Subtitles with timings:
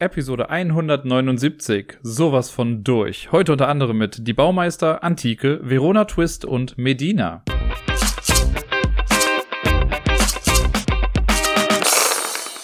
[0.00, 1.98] Episode 179.
[2.02, 3.32] Sowas von durch.
[3.32, 7.44] Heute unter anderem mit Die Baumeister, Antike, Verona Twist und Medina.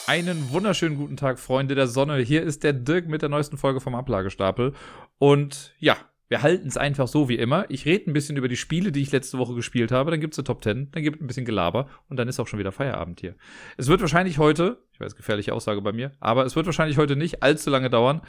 [0.06, 2.16] Einen wunderschönen guten Tag, Freunde der Sonne.
[2.20, 4.72] Hier ist der Dirk mit der neuesten Folge vom Ablagestapel.
[5.18, 5.98] Und ja,
[6.28, 7.66] wir halten es einfach so wie immer.
[7.68, 10.10] Ich rede ein bisschen über die Spiele, die ich letzte Woche gespielt habe.
[10.10, 12.40] Dann gibt es eine Top 10, dann gibt es ein bisschen Gelaber und dann ist
[12.40, 13.36] auch schon wieder Feierabend hier.
[13.76, 17.16] Es wird wahrscheinlich heute, ich weiß, gefährliche Aussage bei mir, aber es wird wahrscheinlich heute
[17.16, 18.22] nicht allzu lange dauern,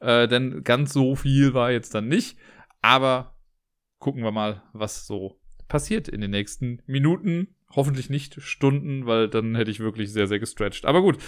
[0.00, 2.38] äh, denn ganz so viel war jetzt dann nicht.
[2.80, 3.36] Aber
[3.98, 7.56] gucken wir mal, was so passiert in den nächsten Minuten.
[7.74, 10.84] Hoffentlich nicht Stunden, weil dann hätte ich wirklich sehr, sehr gestretched.
[10.84, 11.18] Aber gut,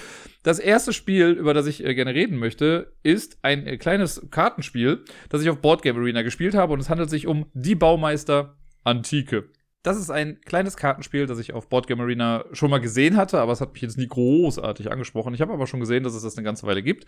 [0.42, 5.04] das erste Spiel, über das ich äh, gerne reden möchte, ist ein äh, kleines Kartenspiel,
[5.28, 9.48] das ich auf Boardgame Arena gespielt habe und es handelt sich um Die Baumeister Antike.
[9.84, 13.52] Das ist ein kleines Kartenspiel, das ich auf Boardgame Arena schon mal gesehen hatte, aber
[13.52, 15.34] es hat mich jetzt nie großartig angesprochen.
[15.34, 17.04] Ich habe aber schon gesehen, dass es das eine ganze Weile gibt.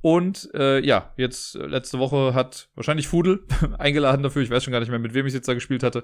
[0.00, 3.46] Und äh, ja, jetzt äh, letzte Woche hat wahrscheinlich Fudel
[3.78, 4.40] eingeladen dafür.
[4.40, 6.02] Ich weiß schon gar nicht mehr, mit wem ich jetzt da gespielt hatte.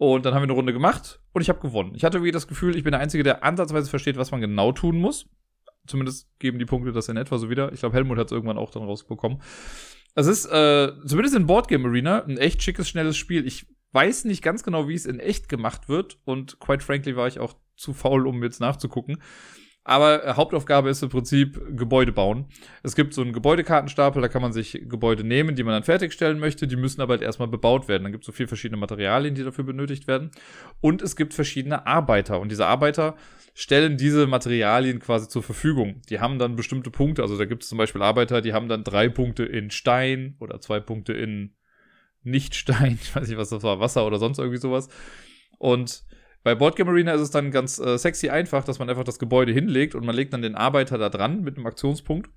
[0.00, 1.92] Und dann haben wir eine Runde gemacht und ich habe gewonnen.
[1.94, 4.72] Ich hatte irgendwie das Gefühl, ich bin der Einzige, der ansatzweise versteht, was man genau
[4.72, 5.28] tun muss.
[5.86, 7.70] Zumindest geben die Punkte das in etwa so wieder.
[7.74, 9.42] Ich glaube, Helmut hat es irgendwann auch dann rausbekommen.
[10.14, 13.46] Es ist äh, zumindest in Boardgame Arena ein echt schickes, schnelles Spiel.
[13.46, 16.18] Ich weiß nicht ganz genau, wie es in echt gemacht wird.
[16.24, 19.22] Und quite frankly war ich auch zu faul, um jetzt nachzugucken.
[19.82, 22.46] Aber äh, Hauptaufgabe ist im Prinzip Gebäude bauen.
[22.82, 26.38] Es gibt so einen Gebäudekartenstapel, da kann man sich Gebäude nehmen, die man dann fertigstellen
[26.38, 26.66] möchte.
[26.66, 28.02] Die müssen aber halt erstmal bebaut werden.
[28.02, 30.30] Dann gibt es so vier verschiedene Materialien, die dafür benötigt werden.
[30.80, 32.40] Und es gibt verschiedene Arbeiter.
[32.40, 33.16] Und diese Arbeiter
[33.54, 36.02] stellen diese Materialien quasi zur Verfügung.
[36.10, 37.22] Die haben dann bestimmte Punkte.
[37.22, 40.60] Also da gibt es zum Beispiel Arbeiter, die haben dann drei Punkte in Stein oder
[40.60, 41.54] zwei Punkte in
[42.22, 44.88] nicht-Stein, ich weiß nicht, was das war, Wasser oder sonst irgendwie sowas.
[45.58, 46.04] Und
[46.42, 49.52] bei Boardgame Arena ist es dann ganz äh, sexy einfach, dass man einfach das Gebäude
[49.52, 52.30] hinlegt und man legt dann den Arbeiter da dran mit einem Aktionspunkt.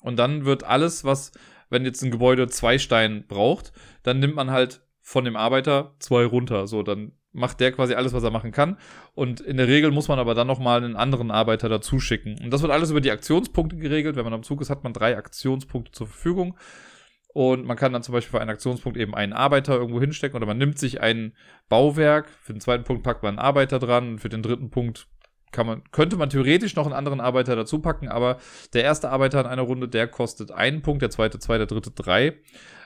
[0.00, 1.32] Und dann wird alles, was,
[1.70, 3.72] wenn jetzt ein Gebäude zwei Steine braucht,
[4.02, 6.66] dann nimmt man halt von dem Arbeiter zwei runter.
[6.66, 8.76] So, dann macht der quasi alles, was er machen kann.
[9.14, 12.38] Und in der Regel muss man aber dann nochmal einen anderen Arbeiter dazu schicken.
[12.42, 14.16] Und das wird alles über die Aktionspunkte geregelt.
[14.16, 16.56] Wenn man am Zug ist, hat man drei Aktionspunkte zur Verfügung.
[17.32, 20.46] Und man kann dann zum Beispiel für einen Aktionspunkt eben einen Arbeiter irgendwo hinstecken oder
[20.46, 21.34] man nimmt sich ein
[21.68, 22.28] Bauwerk.
[22.28, 24.18] Für den zweiten Punkt packt man einen Arbeiter dran.
[24.18, 25.08] Für den dritten Punkt
[25.50, 28.38] kann man, könnte man theoretisch noch einen anderen Arbeiter dazu packen, aber
[28.72, 31.90] der erste Arbeiter in einer Runde, der kostet einen Punkt, der zweite zwei, der dritte
[31.90, 32.38] drei.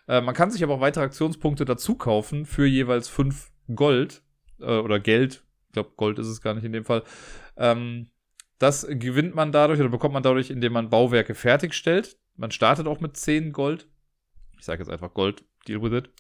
[0.08, 4.22] Äh, man kann sich aber auch weitere Aktionspunkte dazu kaufen für jeweils fünf Gold
[4.60, 5.44] äh, oder Geld.
[5.66, 7.02] Ich glaube, Gold ist es gar nicht in dem Fall.
[7.56, 8.08] Ähm,
[8.58, 12.16] das gewinnt man dadurch oder bekommt man dadurch, indem man Bauwerke fertigstellt.
[12.36, 13.86] Man startet auch mit zehn Gold
[14.66, 16.10] sage jetzt einfach Gold, deal with it.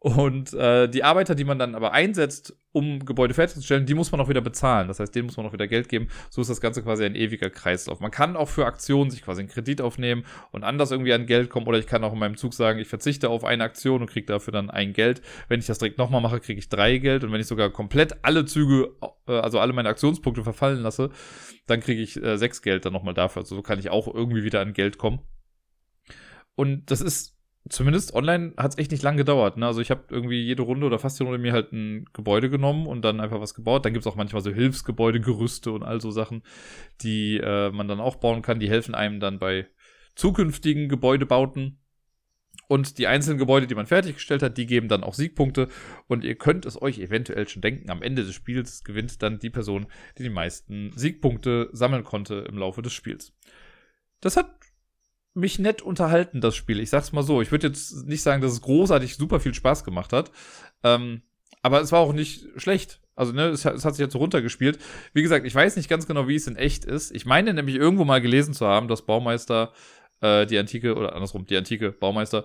[0.00, 4.20] Und äh, die Arbeiter, die man dann aber einsetzt, um Gebäude fertigzustellen, die muss man
[4.20, 4.86] auch wieder bezahlen.
[4.86, 6.06] Das heißt, denen muss man auch wieder Geld geben.
[6.30, 7.98] So ist das Ganze quasi ein ewiger Kreislauf.
[7.98, 11.50] Man kann auch für Aktionen sich quasi einen Kredit aufnehmen und anders irgendwie an Geld
[11.50, 11.66] kommen.
[11.66, 14.26] Oder ich kann auch in meinem Zug sagen, ich verzichte auf eine Aktion und kriege
[14.26, 15.20] dafür dann ein Geld.
[15.48, 17.24] Wenn ich das direkt nochmal mache, kriege ich drei Geld.
[17.24, 18.94] Und wenn ich sogar komplett alle Züge,
[19.26, 21.10] äh, also alle meine Aktionspunkte verfallen lasse,
[21.66, 23.42] dann kriege ich äh, sechs Geld dann nochmal dafür.
[23.42, 25.18] Also so kann ich auch irgendwie wieder an Geld kommen.
[26.54, 27.37] Und das ist
[27.68, 29.56] zumindest online hat es echt nicht lang gedauert.
[29.56, 29.66] Ne?
[29.66, 32.86] Also ich habe irgendwie jede Runde oder fast jede Runde mir halt ein Gebäude genommen
[32.86, 33.84] und dann einfach was gebaut.
[33.84, 36.42] Dann gibt es auch manchmal so Hilfsgebäude, Gerüste und all so Sachen,
[37.02, 38.60] die äh, man dann auch bauen kann.
[38.60, 39.66] Die helfen einem dann bei
[40.14, 41.80] zukünftigen Gebäudebauten.
[42.66, 45.68] Und die einzelnen Gebäude, die man fertiggestellt hat, die geben dann auch Siegpunkte.
[46.06, 49.48] Und ihr könnt es euch eventuell schon denken, am Ende des Spiels gewinnt dann die
[49.48, 49.86] Person,
[50.18, 53.32] die die meisten Siegpunkte sammeln konnte im Laufe des Spiels.
[54.20, 54.50] Das hat
[55.38, 56.80] mich nett unterhalten, das Spiel.
[56.80, 57.40] Ich sag's mal so.
[57.40, 60.30] Ich würde jetzt nicht sagen, dass es großartig super viel Spaß gemacht hat.
[60.82, 61.22] Ähm,
[61.62, 63.00] aber es war auch nicht schlecht.
[63.14, 64.78] Also, ne, es, es, hat sich jetzt so runtergespielt.
[65.12, 67.10] Wie gesagt, ich weiß nicht ganz genau, wie es in echt ist.
[67.10, 69.72] Ich meine nämlich irgendwo mal gelesen zu haben, dass Baumeister,
[70.20, 72.44] äh, die Antike, oder andersrum, die Antike Baumeister,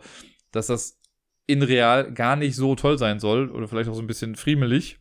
[0.51, 0.99] dass das
[1.45, 3.51] in real gar nicht so toll sein soll.
[3.51, 4.99] Oder vielleicht auch so ein bisschen friemelig.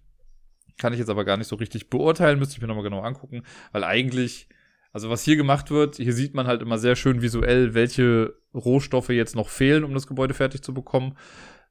[0.79, 3.43] Kann ich jetzt aber gar nicht so richtig beurteilen, müsste ich mir nochmal genau angucken.
[3.73, 4.49] Weil eigentlich
[4.93, 9.09] also was hier gemacht wird, hier sieht man halt immer sehr schön visuell, welche Rohstoffe
[9.09, 11.17] jetzt noch fehlen, um das Gebäude fertig zu bekommen.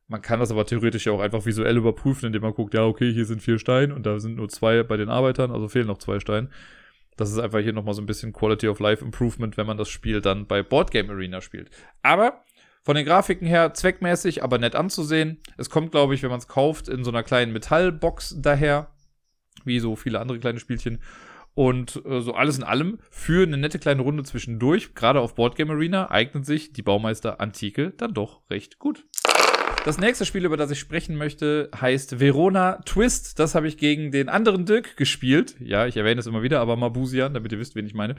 [0.08, 3.26] Man kann das aber theoretisch auch einfach visuell überprüfen, indem man guckt, ja, okay, hier
[3.26, 6.20] sind vier Steine und da sind nur zwei bei den Arbeitern, also fehlen noch zwei
[6.20, 6.50] Steine.
[7.16, 9.90] Das ist einfach hier nochmal so ein bisschen Quality of Life Improvement, wenn man das
[9.90, 11.70] Spiel dann bei Boardgame Arena spielt.
[12.02, 12.42] Aber
[12.84, 15.38] von den Grafiken her zweckmäßig, aber nett anzusehen.
[15.58, 18.90] Es kommt, glaube ich, wenn man es kauft, in so einer kleinen Metallbox daher,
[19.66, 21.00] wie so viele andere kleine Spielchen.
[21.54, 25.74] Und äh, so alles in allem für eine nette kleine Runde zwischendurch, gerade auf Boardgame
[25.74, 29.06] Arena, eignet sich die Baumeister Antike dann doch recht gut.
[29.84, 33.40] Das nächste Spiel, über das ich sprechen möchte, heißt Verona Twist.
[33.40, 35.56] Das habe ich gegen den anderen Dirk gespielt.
[35.60, 38.16] Ja, ich erwähne es immer wieder, aber Mabusian, damit ihr wisst, wen ich meine.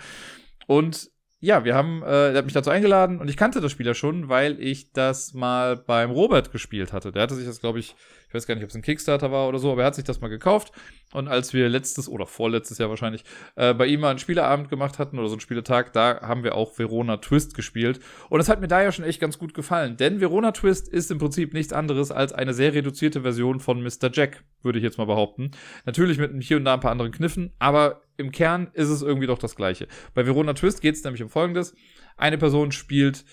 [0.67, 1.11] Und
[1.43, 3.95] ja, wir haben, äh, er hat mich dazu eingeladen und ich kannte das Spiel ja
[3.95, 7.11] schon, weil ich das mal beim Robert gespielt hatte.
[7.11, 7.97] Der hatte sich das, glaube ich,
[8.29, 10.05] ich weiß gar nicht, ob es ein Kickstarter war oder so, aber er hat sich
[10.05, 10.71] das mal gekauft.
[11.13, 13.25] Und als wir letztes oder vorletztes Jahr wahrscheinlich
[13.57, 16.55] äh, bei ihm mal einen Spieleabend gemacht hatten oder so einen Spieletag, da haben wir
[16.55, 17.99] auch Verona Twist gespielt.
[18.29, 19.97] Und das hat mir da ja schon echt ganz gut gefallen.
[19.97, 24.13] Denn Verona Twist ist im Prinzip nichts anderes als eine sehr reduzierte Version von Mr.
[24.13, 25.51] Jack, würde ich jetzt mal behaupten.
[25.87, 29.27] Natürlich mit hier und da ein paar anderen Kniffen, aber im Kern ist es irgendwie
[29.27, 29.89] doch das Gleiche.
[30.15, 31.75] Bei Verona Twist geht es nämlich um Folgendes.
[32.17, 33.25] Eine Person spielt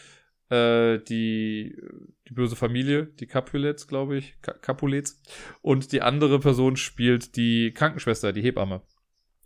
[0.50, 1.76] äh, die,
[2.28, 5.22] die böse Familie, die Capulets, glaube ich, Capulets.
[5.62, 8.82] Und die andere Person spielt die Krankenschwester, die Hebamme.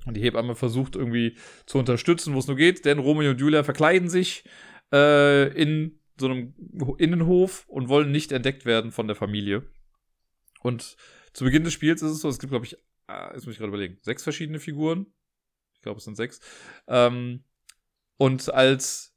[0.05, 3.63] Und die Hebamme versucht irgendwie zu unterstützen, wo es nur geht, denn Romeo und Julia
[3.63, 4.43] verkleiden sich
[4.91, 6.53] äh, in so einem
[6.97, 9.63] Innenhof und wollen nicht entdeckt werden von der Familie.
[10.61, 10.97] Und
[11.33, 12.77] zu Beginn des Spiels ist es so, es gibt, glaube ich,
[13.07, 15.07] ah, jetzt muss ich gerade überlegen, sechs verschiedene Figuren
[15.83, 16.39] glaube, es sind sechs.
[16.87, 17.43] Ähm,
[18.17, 19.15] und als,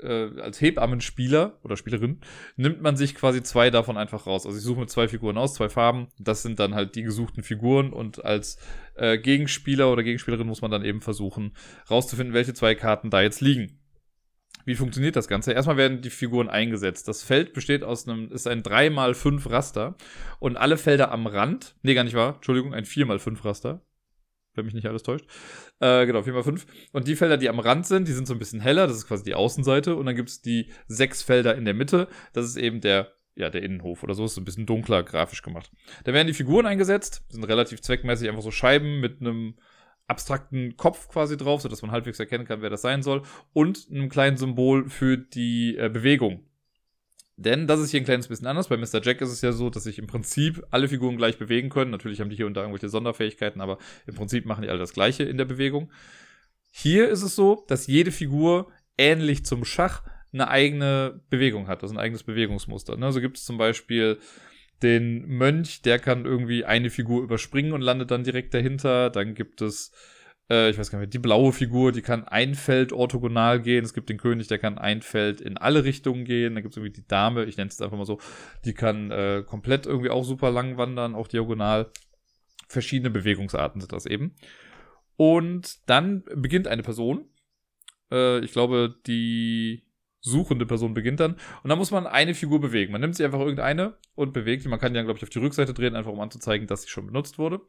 [0.00, 2.20] äh, als Hebammenspieler oder Spielerin
[2.56, 4.46] nimmt man sich quasi zwei davon einfach raus.
[4.46, 6.08] Also ich suche mir zwei Figuren aus, zwei Farben.
[6.18, 7.92] Das sind dann halt die gesuchten Figuren.
[7.92, 8.58] Und als
[8.94, 11.56] äh, Gegenspieler oder Gegenspielerin muss man dann eben versuchen,
[11.90, 13.78] rauszufinden, welche zwei Karten da jetzt liegen.
[14.64, 15.52] Wie funktioniert das Ganze?
[15.52, 17.08] Erstmal werden die Figuren eingesetzt.
[17.08, 19.96] Das Feld besteht aus einem, ist ein 3x5 Raster
[20.38, 23.82] und alle Felder am Rand, nee, gar nicht wahr, Entschuldigung, ein 4x5 Raster,
[24.54, 25.26] wenn mich nicht alles täuscht.
[25.80, 26.66] Äh, genau, 4x5.
[26.92, 29.08] Und die Felder, die am Rand sind, die sind so ein bisschen heller, das ist
[29.08, 29.96] quasi die Außenseite.
[29.96, 33.50] Und dann gibt es die sechs Felder in der Mitte, das ist eben der, ja,
[33.50, 35.70] der Innenhof oder so, ist so ein bisschen dunkler grafisch gemacht.
[36.04, 39.54] Da werden die Figuren eingesetzt, sind relativ zweckmäßig einfach so Scheiben mit einem
[40.08, 43.22] abstrakten Kopf quasi drauf, sodass man halbwegs erkennen kann, wer das sein soll.
[43.52, 46.44] Und einem kleinen Symbol für die äh, Bewegung.
[47.36, 48.68] Denn das ist hier ein kleines bisschen anders.
[48.68, 49.00] Bei Mr.
[49.02, 51.90] Jack ist es ja so, dass sich im Prinzip alle Figuren gleich bewegen können.
[51.90, 54.92] Natürlich haben die hier und da irgendwelche Sonderfähigkeiten, aber im Prinzip machen die alle das
[54.92, 55.90] Gleiche in der Bewegung.
[56.70, 60.02] Hier ist es so, dass jede Figur ähnlich zum Schach
[60.32, 62.96] eine eigene Bewegung hat, also ein eigenes Bewegungsmuster.
[62.96, 63.12] Ne?
[63.12, 64.18] So gibt es zum Beispiel
[64.82, 69.10] den Mönch, der kann irgendwie eine Figur überspringen und landet dann direkt dahinter.
[69.10, 69.92] Dann gibt es
[70.50, 73.84] äh, ich weiß gar nicht, die blaue Figur, die kann ein Feld orthogonal gehen.
[73.84, 76.54] Es gibt den König, der kann ein Feld in alle Richtungen gehen.
[76.54, 78.20] Dann gibt es irgendwie die Dame, ich nenne es einfach mal so,
[78.64, 81.90] die kann äh, komplett irgendwie auch super lang wandern, auch diagonal.
[82.68, 84.34] Verschiedene Bewegungsarten sind das eben.
[85.16, 87.26] Und dann beginnt eine Person.
[88.10, 89.84] Äh, ich glaube, die
[90.20, 91.34] suchende Person beginnt dann.
[91.62, 92.92] Und dann muss man eine Figur bewegen.
[92.92, 94.68] Man nimmt sie einfach irgendeine und bewegt sie.
[94.68, 96.88] Man kann die dann, glaube ich, auf die Rückseite drehen, einfach um anzuzeigen, dass sie
[96.88, 97.60] schon benutzt wurde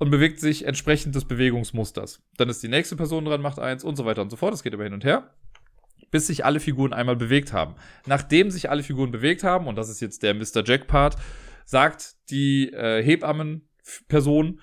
[0.00, 2.22] und bewegt sich entsprechend des Bewegungsmusters.
[2.38, 4.52] Dann ist die nächste Person dran, macht eins und so weiter und so fort.
[4.52, 5.34] Das geht immer hin und her,
[6.10, 7.74] bis sich alle Figuren einmal bewegt haben.
[8.06, 10.64] Nachdem sich alle Figuren bewegt haben, und das ist jetzt der Mr.
[10.64, 11.16] Jack-Part,
[11.66, 14.60] sagt die äh, Hebammen-Person,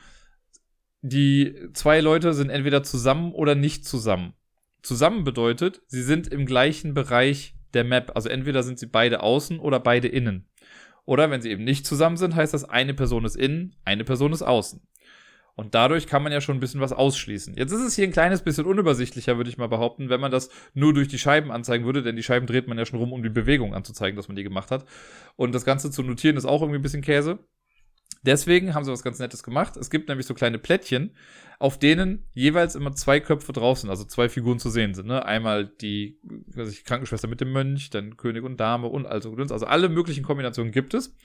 [1.02, 4.34] die zwei Leute sind entweder zusammen oder nicht zusammen.
[4.82, 8.12] Zusammen bedeutet, sie sind im gleichen Bereich der Map.
[8.16, 10.50] Also entweder sind sie beide außen oder beide innen.
[11.06, 14.34] Oder wenn sie eben nicht zusammen sind, heißt das, eine Person ist innen, eine Person
[14.34, 14.82] ist außen.
[15.58, 17.56] Und dadurch kann man ja schon ein bisschen was ausschließen.
[17.58, 20.52] Jetzt ist es hier ein kleines bisschen unübersichtlicher, würde ich mal behaupten, wenn man das
[20.76, 23.24] nur durch die Scheiben anzeigen würde, denn die Scheiben dreht man ja schon rum, um
[23.24, 24.86] die Bewegung anzuzeigen, dass man die gemacht hat.
[25.36, 27.40] Und das Ganze zu notieren ist auch irgendwie ein bisschen Käse.
[28.22, 29.78] Deswegen haben sie was ganz Nettes gemacht.
[29.78, 31.16] Es gibt nämlich so kleine Plättchen,
[31.58, 35.08] auf denen jeweils immer zwei Köpfe drauf sind, also zwei Figuren zu sehen sind.
[35.08, 35.26] Ne?
[35.26, 36.20] Einmal die
[36.56, 40.72] ich, Krankenschwester mit dem Mönch, dann König und Dame und also Also alle möglichen Kombinationen
[40.72, 41.16] gibt es.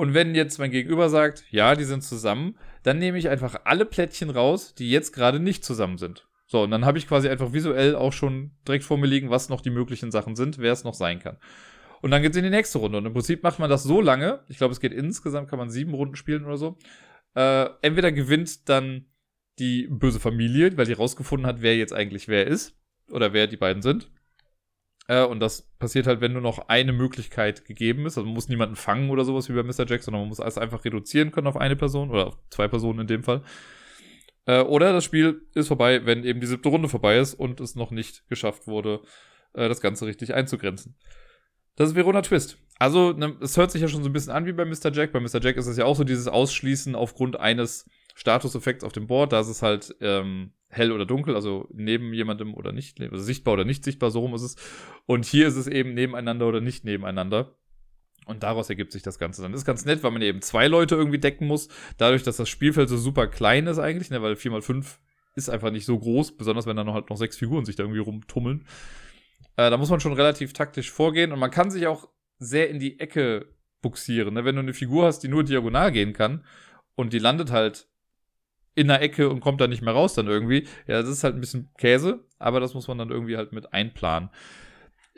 [0.00, 3.84] Und wenn jetzt mein Gegenüber sagt, ja, die sind zusammen, dann nehme ich einfach alle
[3.84, 6.26] Plättchen raus, die jetzt gerade nicht zusammen sind.
[6.46, 9.50] So, und dann habe ich quasi einfach visuell auch schon direkt vor mir liegen, was
[9.50, 11.36] noch die möglichen Sachen sind, wer es noch sein kann.
[12.00, 12.96] Und dann geht es in die nächste Runde.
[12.96, 15.68] Und im Prinzip macht man das so lange, ich glaube, es geht insgesamt, kann man
[15.68, 16.78] sieben Runden spielen oder so.
[17.34, 19.04] Äh, entweder gewinnt dann
[19.58, 22.74] die böse Familie, weil die rausgefunden hat, wer jetzt eigentlich wer ist.
[23.10, 24.10] Oder wer die beiden sind.
[25.10, 28.16] Äh, und das passiert halt, wenn nur noch eine Möglichkeit gegeben ist.
[28.16, 29.84] Also man muss niemanden fangen oder sowas wie bei Mr.
[29.84, 33.00] Jack, sondern man muss alles einfach reduzieren können auf eine Person oder auf zwei Personen
[33.00, 33.42] in dem Fall.
[34.46, 37.74] Äh, oder das Spiel ist vorbei, wenn eben die siebte Runde vorbei ist und es
[37.74, 39.00] noch nicht geschafft wurde,
[39.54, 40.96] äh, das Ganze richtig einzugrenzen.
[41.74, 42.58] Das ist Verona Twist.
[42.78, 44.92] Also, ne, es hört sich ja schon so ein bisschen an wie bei Mr.
[44.92, 45.10] Jack.
[45.10, 45.40] Bei Mr.
[45.42, 49.32] Jack ist es ja auch so dieses Ausschließen aufgrund eines Statuseffekts auf dem Board.
[49.32, 53.54] Da ist es halt ähm, hell oder dunkel, also neben jemandem oder nicht, also sichtbar
[53.54, 54.56] oder nicht sichtbar, so rum ist es.
[55.06, 57.56] Und hier ist es eben nebeneinander oder nicht nebeneinander.
[58.26, 59.50] Und daraus ergibt sich das Ganze dann.
[59.50, 61.68] Das ist ganz nett, weil man eben zwei Leute irgendwie decken muss.
[61.98, 64.98] Dadurch, dass das Spielfeld so super klein ist eigentlich, ne, weil 4x5
[65.34, 67.82] ist einfach nicht so groß, besonders wenn da noch halt noch sechs Figuren sich da
[67.82, 68.66] irgendwie rumtummeln.
[69.56, 72.08] Äh, da muss man schon relativ taktisch vorgehen und man kann sich auch
[72.38, 73.46] sehr in die Ecke
[73.82, 74.34] buxieren.
[74.34, 74.44] Ne?
[74.44, 76.44] Wenn du eine Figur hast, die nur diagonal gehen kann
[76.94, 77.89] und die landet halt
[78.74, 80.66] in der Ecke und kommt da nicht mehr raus dann irgendwie.
[80.86, 83.72] Ja, das ist halt ein bisschen Käse, aber das muss man dann irgendwie halt mit
[83.72, 84.30] einplanen.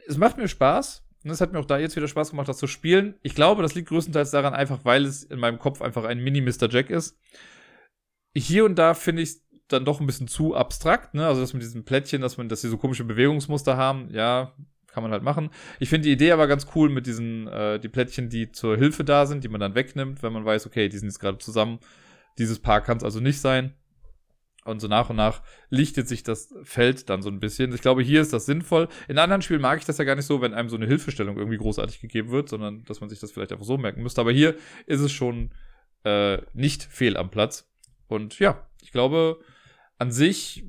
[0.06, 1.04] Es macht mir Spaß.
[1.24, 3.14] Und es hat mir auch da jetzt wieder Spaß gemacht, das zu spielen.
[3.22, 6.68] Ich glaube, das liegt größtenteils daran, einfach weil es in meinem Kopf einfach ein Mini-Mr.
[6.68, 7.16] Jack ist.
[8.36, 11.26] Hier und da finde ich es dann doch ein bisschen zu abstrakt, ne?
[11.26, 14.52] Also das mit diesen Plättchen, dass man, dass sie so komische Bewegungsmuster haben, ja,
[14.88, 15.50] kann man halt machen.
[15.78, 19.04] Ich finde die Idee aber ganz cool mit diesen, äh, die Plättchen, die zur Hilfe
[19.04, 21.78] da sind, die man dann wegnimmt, wenn man weiß, okay, die sind jetzt gerade zusammen.
[22.38, 23.74] Dieses Paar kann es also nicht sein.
[24.64, 27.74] Und so nach und nach lichtet sich das Feld dann so ein bisschen.
[27.74, 28.88] Ich glaube, hier ist das sinnvoll.
[29.08, 31.36] In anderen Spielen mag ich das ja gar nicht so, wenn einem so eine Hilfestellung
[31.36, 34.20] irgendwie großartig gegeben wird, sondern dass man sich das vielleicht einfach so merken müsste.
[34.20, 34.54] Aber hier
[34.86, 35.50] ist es schon
[36.04, 37.68] äh, nicht fehl am Platz.
[38.06, 39.40] Und ja, ich glaube,
[39.98, 40.64] an sich,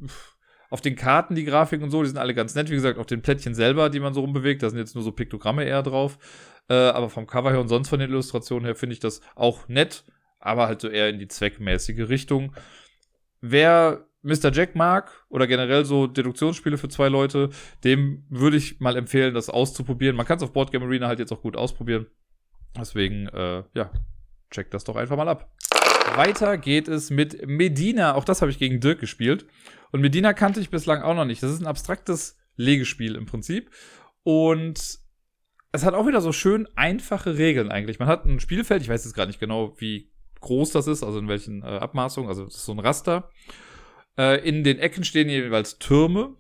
[0.72, 2.72] auf den Karten, die Grafiken und so, die sind alle ganz nett.
[2.72, 5.12] Wie gesagt, auf den Plättchen selber, die man so rumbewegt, da sind jetzt nur so
[5.12, 6.18] Piktogramme eher drauf.
[6.68, 9.68] Äh, aber vom Cover her und sonst von den Illustrationen her finde ich das auch
[9.68, 10.04] nett,
[10.46, 12.54] aber halt so eher in die zweckmäßige Richtung.
[13.42, 14.52] Wer Mr.
[14.54, 17.50] Jack mag oder generell so Deduktionsspiele für zwei Leute,
[17.84, 20.16] dem würde ich mal empfehlen, das auszuprobieren.
[20.16, 22.08] Man kann es auf Board Game Arena halt jetzt auch gut ausprobieren.
[22.78, 23.92] Deswegen, äh, ja,
[24.50, 25.52] checkt das doch einfach mal ab.
[26.16, 28.16] Weiter geht es mit Medina.
[28.16, 29.46] Auch das habe ich gegen Dirk gespielt.
[29.92, 31.44] Und Medina kannte ich bislang auch noch nicht.
[31.44, 33.72] Das ist ein abstraktes Legespiel im Prinzip.
[34.24, 35.00] Und
[35.72, 38.00] es hat auch wieder so schön einfache Regeln eigentlich.
[38.00, 40.13] Man hat ein Spielfeld, ich weiß jetzt gerade nicht genau, wie
[40.44, 43.30] groß das ist, also in welchen äh, Abmaßungen, also das ist so ein Raster.
[44.18, 46.36] Äh, in den Ecken stehen jeweils Türme.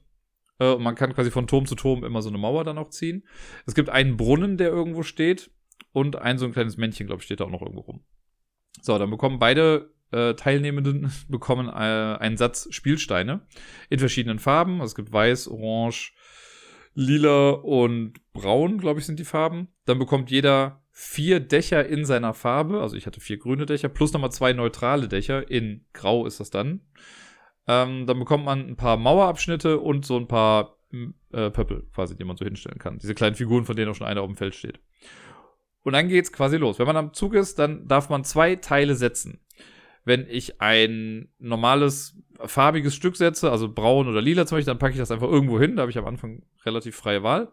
[0.59, 2.89] Äh, und man kann quasi von Turm zu Turm immer so eine Mauer dann auch
[2.89, 3.27] ziehen.
[3.65, 5.51] Es gibt einen Brunnen, der irgendwo steht.
[5.91, 8.03] Und ein so ein kleines Männchen, glaube ich, steht da auch noch irgendwo rum.
[8.81, 13.45] So, dann bekommen beide äh, Teilnehmenden bekommen äh, einen Satz Spielsteine
[13.89, 14.81] in verschiedenen Farben.
[14.81, 16.13] Also es gibt weiß, orange,
[16.95, 19.69] lila und braun, glaube ich, sind die Farben.
[19.85, 22.81] Dann bekommt jeder vier Dächer in seiner Farbe.
[22.81, 25.49] Also ich hatte vier grüne Dächer, plus nochmal zwei neutrale Dächer.
[25.49, 26.81] In Grau ist das dann.
[27.67, 32.23] Ähm, dann bekommt man ein paar Mauerabschnitte und so ein paar äh, Pöppel, quasi, die
[32.23, 32.99] man so hinstellen kann.
[32.99, 34.79] Diese kleinen Figuren, von denen auch schon einer auf dem Feld steht.
[35.81, 36.77] Und dann geht's quasi los.
[36.77, 39.39] Wenn man am Zug ist, dann darf man zwei Teile setzen.
[40.05, 44.93] Wenn ich ein normales farbiges Stück setze, also braun oder lila zum Beispiel, dann packe
[44.93, 45.75] ich das einfach irgendwo hin.
[45.75, 47.51] Da habe ich am Anfang relativ freie Wahl.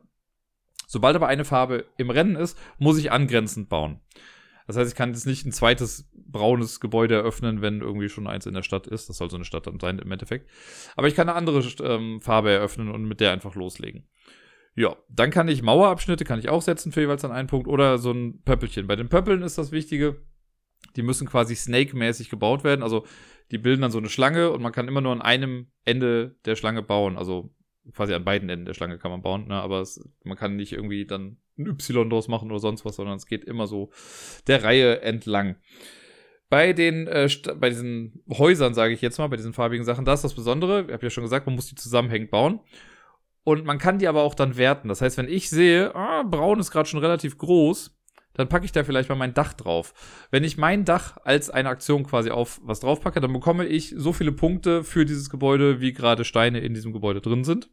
[0.90, 4.00] Sobald aber eine Farbe im Rennen ist, muss ich angrenzend bauen.
[4.66, 8.46] Das heißt, ich kann jetzt nicht ein zweites braunes Gebäude eröffnen, wenn irgendwie schon eins
[8.46, 9.08] in der Stadt ist.
[9.08, 10.50] Das soll so eine Stadt dann sein im Endeffekt.
[10.96, 14.08] Aber ich kann eine andere ähm, Farbe eröffnen und mit der einfach loslegen.
[14.74, 17.98] Ja, dann kann ich Mauerabschnitte, kann ich auch setzen für jeweils an einen Punkt oder
[17.98, 18.88] so ein Pöppelchen.
[18.88, 20.16] Bei den Pöppeln ist das Wichtige,
[20.96, 22.82] die müssen quasi Snake-mäßig gebaut werden.
[22.82, 23.06] Also
[23.52, 26.56] die bilden dann so eine Schlange und man kann immer nur an einem Ende der
[26.56, 27.16] Schlange bauen.
[27.16, 27.54] Also
[27.94, 29.54] quasi an beiden Enden der Schlange kann man bauen, ne?
[29.54, 33.16] aber es, man kann nicht irgendwie dann ein Y draus machen oder sonst was, sondern
[33.16, 33.90] es geht immer so
[34.46, 35.56] der Reihe entlang.
[36.48, 40.14] Bei den, äh, bei diesen Häusern, sage ich jetzt mal, bei diesen farbigen Sachen, da
[40.14, 40.84] ist das Besondere.
[40.86, 42.60] Ich habe ja schon gesagt, man muss die zusammenhängend bauen.
[43.44, 44.88] Und man kann die aber auch dann werten.
[44.88, 47.96] Das heißt, wenn ich sehe, ah, braun ist gerade schon relativ groß,
[48.34, 49.92] dann packe ich da vielleicht mal mein Dach drauf.
[50.30, 54.12] Wenn ich mein Dach als eine Aktion quasi auf was draufpacke, dann bekomme ich so
[54.12, 57.70] viele Punkte für dieses Gebäude, wie gerade Steine in diesem Gebäude drin sind.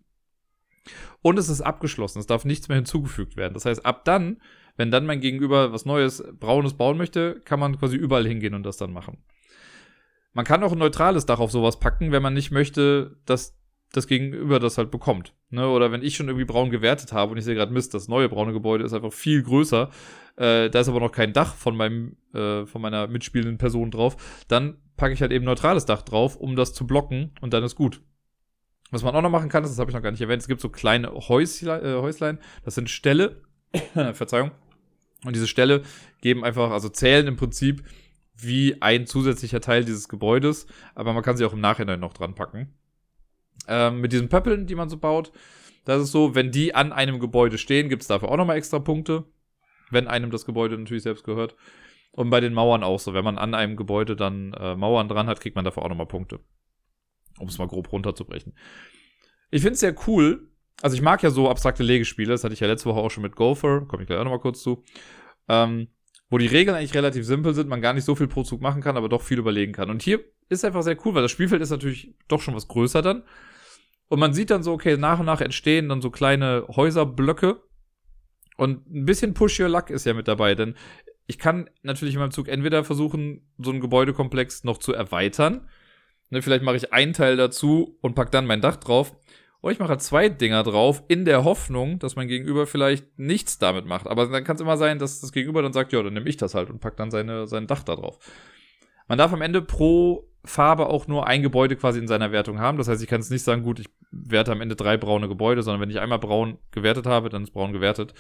[1.22, 2.20] Und es ist abgeschlossen.
[2.20, 3.54] Es darf nichts mehr hinzugefügt werden.
[3.54, 4.42] Das heißt, ab dann,
[4.78, 8.64] wenn dann mein Gegenüber was Neues, Braunes bauen möchte, kann man quasi überall hingehen und
[8.64, 9.18] das dann machen.
[10.34, 13.58] Man kann auch ein neutrales Dach auf sowas packen, wenn man nicht möchte, dass
[13.94, 15.34] das Gegenüber das halt bekommt.
[15.50, 15.68] Ne?
[15.68, 18.30] Oder wenn ich schon irgendwie braun gewertet habe und ich sehe gerade Mist, das neue
[18.30, 19.90] braune Gebäude ist einfach viel größer,
[20.36, 24.18] äh, da ist aber noch kein Dach von meinem, äh, von meiner mitspielenden Person drauf,
[24.48, 27.76] dann packe ich halt eben neutrales Dach drauf, um das zu blocken und dann ist
[27.76, 28.02] gut.
[28.92, 30.62] Was man auch noch machen kann, das habe ich noch gar nicht erwähnt, es gibt
[30.62, 33.42] so kleine Häusle äh, Häuslein, das sind Ställe,
[34.14, 34.52] Verzeihung,
[35.26, 35.84] und diese Ställe
[36.22, 37.84] geben einfach, also zählen im Prinzip
[38.36, 42.36] wie ein zusätzlicher Teil dieses Gebäudes, aber man kann sie auch im Nachhinein noch dran
[42.36, 42.74] packen.
[43.68, 45.32] Ähm, mit diesen Pöppeln, die man so baut,
[45.86, 48.80] das ist so, wenn die an einem Gebäude stehen, gibt es dafür auch nochmal extra
[48.80, 49.24] Punkte.
[49.90, 51.56] Wenn einem das Gebäude natürlich selbst gehört.
[52.12, 53.14] Und bei den Mauern auch so.
[53.14, 56.08] Wenn man an einem Gebäude dann äh, Mauern dran hat, kriegt man dafür auch nochmal
[56.08, 56.42] Punkte.
[57.40, 58.54] Um es mal grob runterzubrechen.
[59.50, 60.50] Ich finde es sehr cool.
[60.82, 62.32] Also ich mag ja so abstrakte Legespiele.
[62.32, 63.86] Das hatte ich ja letzte Woche auch schon mit Gopher.
[63.88, 64.84] Komme ich gleich auch nochmal kurz zu.
[65.48, 65.88] Ähm,
[66.30, 68.82] wo die Regeln eigentlich relativ simpel sind, man gar nicht so viel pro Zug machen
[68.82, 69.90] kann, aber doch viel überlegen kann.
[69.90, 70.20] Und hier
[70.50, 73.24] ist einfach sehr cool, weil das Spielfeld ist natürlich doch schon was größer dann.
[74.10, 77.62] Und man sieht dann so, okay, nach und nach entstehen dann so kleine Häuserblöcke.
[78.56, 80.76] Und ein bisschen Push Your Luck ist ja mit dabei, denn
[81.28, 85.68] ich kann natürlich in meinem Zug entweder versuchen, so einen Gebäudekomplex noch zu erweitern.
[86.30, 89.16] Ne, vielleicht mache ich einen Teil dazu und pack dann mein Dach drauf.
[89.62, 93.86] Oder ich mache zwei Dinger drauf, in der Hoffnung, dass mein Gegenüber vielleicht nichts damit
[93.86, 94.08] macht.
[94.08, 96.38] Aber dann kann es immer sein, dass das Gegenüber dann sagt, ja, dann nehme ich
[96.38, 98.20] das halt und pack dann seine, sein Dach da drauf.
[99.08, 102.78] Man darf am Ende pro Farbe auch nur ein Gebäude quasi in seiner Wertung haben.
[102.78, 105.62] Das heißt, ich kann es nicht sagen, gut, ich werte am Ende drei braune Gebäude,
[105.62, 108.14] sondern wenn ich einmal braun gewertet habe, dann ist braun gewertet.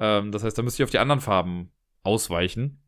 [0.00, 1.70] Ähm, das heißt, da müsste ich auf die anderen Farben
[2.02, 2.82] ausweichen.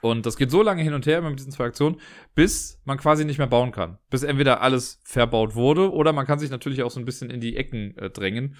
[0.00, 1.98] Und das geht so lange hin und her immer mit diesen zwei Aktionen,
[2.34, 3.98] bis man quasi nicht mehr bauen kann.
[4.10, 7.40] Bis entweder alles verbaut wurde oder man kann sich natürlich auch so ein bisschen in
[7.40, 8.56] die Ecken äh, drängen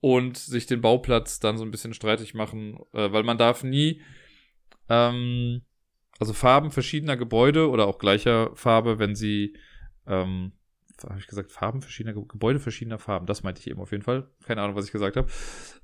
[0.00, 4.02] und sich den Bauplatz dann so ein bisschen streitig machen, äh, weil man darf nie
[4.88, 5.62] ähm,
[6.24, 9.56] also Farben verschiedener Gebäude oder auch gleicher Farbe, wenn sie,
[10.06, 10.52] ähm,
[11.02, 13.26] habe ich gesagt, Farben verschiedener Gebäude verschiedener Farben.
[13.26, 14.30] Das meinte ich eben auf jeden Fall.
[14.46, 15.28] Keine Ahnung, was ich gesagt habe.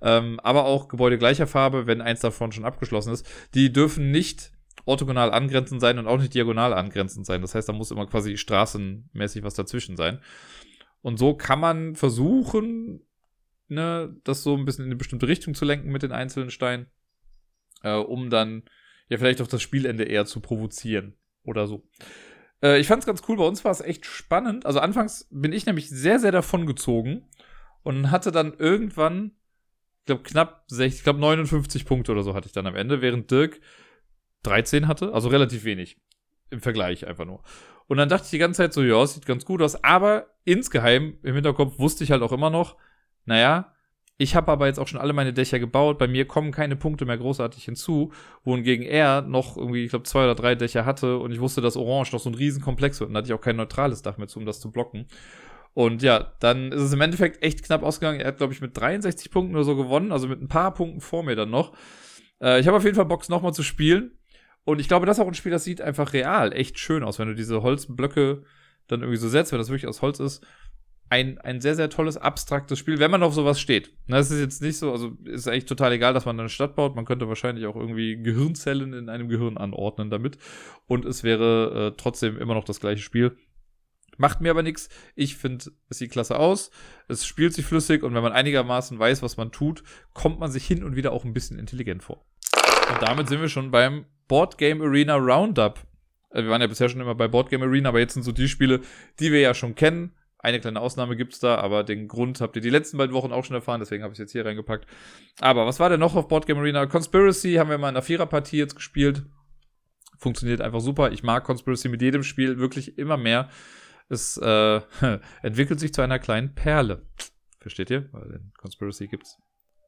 [0.01, 3.29] Ähm, aber auch Gebäude gleicher Farbe, wenn eins davon schon abgeschlossen ist.
[3.55, 4.51] Die dürfen nicht
[4.87, 7.43] orthogonal angrenzend sein und auch nicht diagonal angrenzend sein.
[7.43, 10.21] Das heißt, da muss immer quasi straßenmäßig was dazwischen sein.
[11.03, 13.03] Und so kann man versuchen,
[13.69, 16.87] ne, das so ein bisschen in eine bestimmte Richtung zu lenken mit den einzelnen Steinen,
[17.83, 18.63] äh, um dann
[19.11, 21.15] ja vielleicht auch das Spielende eher zu provozieren
[21.45, 21.87] oder so.
[22.63, 24.65] Äh, ich fand es ganz cool, bei uns war es echt spannend.
[24.65, 27.29] Also anfangs bin ich nämlich sehr, sehr davon gezogen
[27.83, 29.33] und hatte dann irgendwann,
[30.01, 33.03] ich glaube knapp 60, ich glaube 59 Punkte oder so hatte ich dann am Ende,
[33.03, 33.61] während Dirk
[34.45, 36.01] 13 hatte, also relativ wenig
[36.51, 37.43] im Vergleich einfach nur.
[37.87, 41.19] Und dann dachte ich die ganze Zeit so, ja, sieht ganz gut aus, aber insgeheim
[41.23, 42.77] im Hinterkopf wusste ich halt auch immer noch,
[43.25, 43.75] naja,
[44.21, 45.97] ich habe aber jetzt auch schon alle meine Dächer gebaut.
[45.97, 48.13] Bei mir kommen keine Punkte mehr großartig hinzu.
[48.45, 51.75] Wohingegen er noch irgendwie, ich glaube, zwei oder drei Dächer hatte und ich wusste, dass
[51.75, 53.09] Orange noch so ein Riesenkomplex wird.
[53.09, 55.07] Und da hatte ich auch kein neutrales Dach mehr zu, um das zu blocken.
[55.73, 58.21] Und ja, dann ist es im Endeffekt echt knapp ausgegangen.
[58.21, 61.01] Er hat, glaube ich, mit 63 Punkten oder so gewonnen, also mit ein paar Punkten
[61.01, 61.73] vor mir dann noch.
[62.43, 64.19] Äh, ich habe auf jeden Fall Box nochmal zu spielen.
[64.65, 67.19] Und ich glaube, das ist auch ein Spiel, das sieht einfach real echt schön aus,
[67.19, 68.43] wenn du diese Holzblöcke
[68.87, 70.45] dann irgendwie so setzt, wenn das wirklich aus Holz ist
[71.11, 73.93] ein, ein sehr, sehr tolles, abstraktes Spiel, wenn man auf sowas steht.
[74.07, 76.95] Das ist jetzt nicht so, also ist eigentlich total egal, dass man eine Stadt baut.
[76.95, 80.39] Man könnte wahrscheinlich auch irgendwie Gehirnzellen in einem Gehirn anordnen damit.
[80.87, 83.37] Und es wäre äh, trotzdem immer noch das gleiche Spiel.
[84.19, 84.89] Macht mir aber nichts.
[85.17, 86.71] Ich finde, es sieht klasse aus.
[87.09, 89.83] Es spielt sich flüssig und wenn man einigermaßen weiß, was man tut,
[90.15, 92.25] kommt man sich hin und wieder auch ein bisschen intelligent vor.
[92.89, 95.81] Und damit sind wir schon beim Board Game Arena Roundup.
[96.31, 98.31] Äh, wir waren ja bisher schon immer bei Board Game Arena, aber jetzt sind so
[98.31, 98.81] die Spiele,
[99.19, 102.63] die wir ja schon kennen eine kleine Ausnahme gibt's da, aber den Grund habt ihr
[102.63, 104.87] die letzten beiden Wochen auch schon erfahren, deswegen habe ich es jetzt hier reingepackt.
[105.41, 106.87] Aber was war denn noch auf Boardgame Arena?
[106.87, 109.25] Conspiracy haben wir mal in einer Viererpartie jetzt gespielt.
[110.19, 111.13] Funktioniert einfach super.
[111.13, 113.49] Ich mag Conspiracy mit jedem Spiel wirklich immer mehr.
[114.09, 114.81] Es äh,
[115.43, 117.07] entwickelt sich zu einer kleinen Perle.
[117.61, 118.09] Versteht ihr?
[118.13, 119.39] Weil in Conspiracy gibt's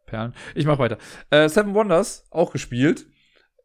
[0.07, 0.35] Perlen.
[0.55, 0.99] Ich mach weiter.
[1.31, 3.07] Äh, Seven Wonders, auch gespielt.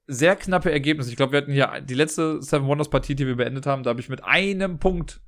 [0.07, 1.09] Sehr knappe Ergebnisse.
[1.09, 3.83] Ich glaube, wir hatten hier die letzte Seven Wonders Partie, die wir beendet haben.
[3.83, 5.19] Da habe ich mit einem Punkt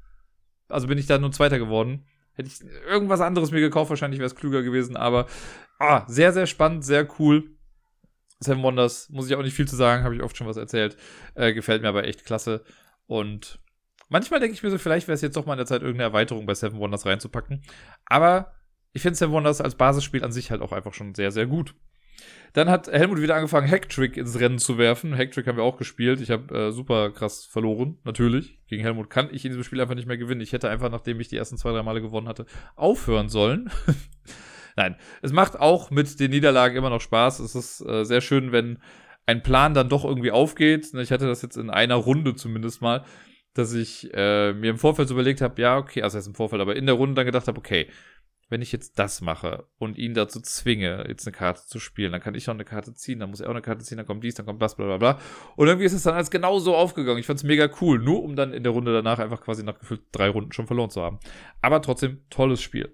[0.70, 2.06] also bin ich da nur Zweiter geworden.
[2.34, 5.28] Hätte ich irgendwas anderes mir gekauft, wahrscheinlich wäre es klüger gewesen, aber
[5.80, 7.52] ah, sehr, sehr spannend, sehr cool.
[8.40, 10.96] Seven Wonders, muss ich auch nicht viel zu sagen, habe ich oft schon was erzählt.
[11.36, 12.64] Äh, gefällt mir aber echt klasse.
[13.06, 13.60] Und
[14.08, 16.10] manchmal denke ich mir so, vielleicht wäre es jetzt doch mal in der Zeit, irgendeine
[16.10, 17.64] Erweiterung bei Seven Wonders reinzupacken.
[18.06, 18.54] Aber
[18.94, 21.76] ich finde Seven Wonders als Basisspiel an sich halt auch einfach schon sehr, sehr gut.
[22.54, 25.16] Dann hat Helmut wieder angefangen, Hacktrick ins Rennen zu werfen.
[25.16, 26.22] Hacktrick haben wir auch gespielt.
[26.22, 28.60] Ich habe äh, super krass verloren, natürlich.
[28.68, 30.42] Gegen Helmut kann ich in diesem Spiel einfach nicht mehr gewinnen.
[30.42, 33.70] Ich hätte einfach, nachdem ich die ersten zwei, drei Male gewonnen hatte, aufhören sollen.
[34.76, 37.40] Nein, es macht auch mit den Niederlagen immer noch Spaß.
[37.40, 38.80] Es ist äh, sehr schön, wenn
[39.26, 40.92] ein Plan dann doch irgendwie aufgeht.
[40.94, 43.06] Ich hatte das jetzt in einer Runde zumindest mal,
[43.54, 46.62] dass ich äh, mir im Vorfeld so überlegt habe, ja, okay, also jetzt im Vorfeld,
[46.62, 47.88] aber in der Runde dann gedacht habe, okay,
[48.50, 52.22] wenn ich jetzt das mache und ihn dazu zwinge, jetzt eine Karte zu spielen, dann
[52.22, 54.24] kann ich auch eine Karte ziehen, dann muss er auch eine Karte ziehen, dann kommt
[54.24, 55.20] dies, dann kommt das, bla bla bla.
[55.56, 57.20] Und irgendwie ist es dann als genau so aufgegangen.
[57.20, 59.78] Ich fand es mega cool, nur um dann in der Runde danach einfach quasi nach
[59.78, 61.20] gefühlt drei Runden schon verloren zu haben.
[61.62, 62.94] Aber trotzdem, tolles Spiel.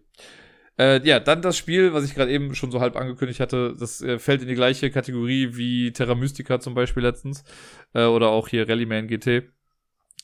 [0.77, 4.01] Äh, ja, dann das Spiel, was ich gerade eben schon so halb angekündigt hatte, das
[4.01, 7.45] äh, fällt in die gleiche Kategorie wie Terra Mystica zum Beispiel letztens.
[7.93, 9.43] Äh, oder auch hier Rallyman GT.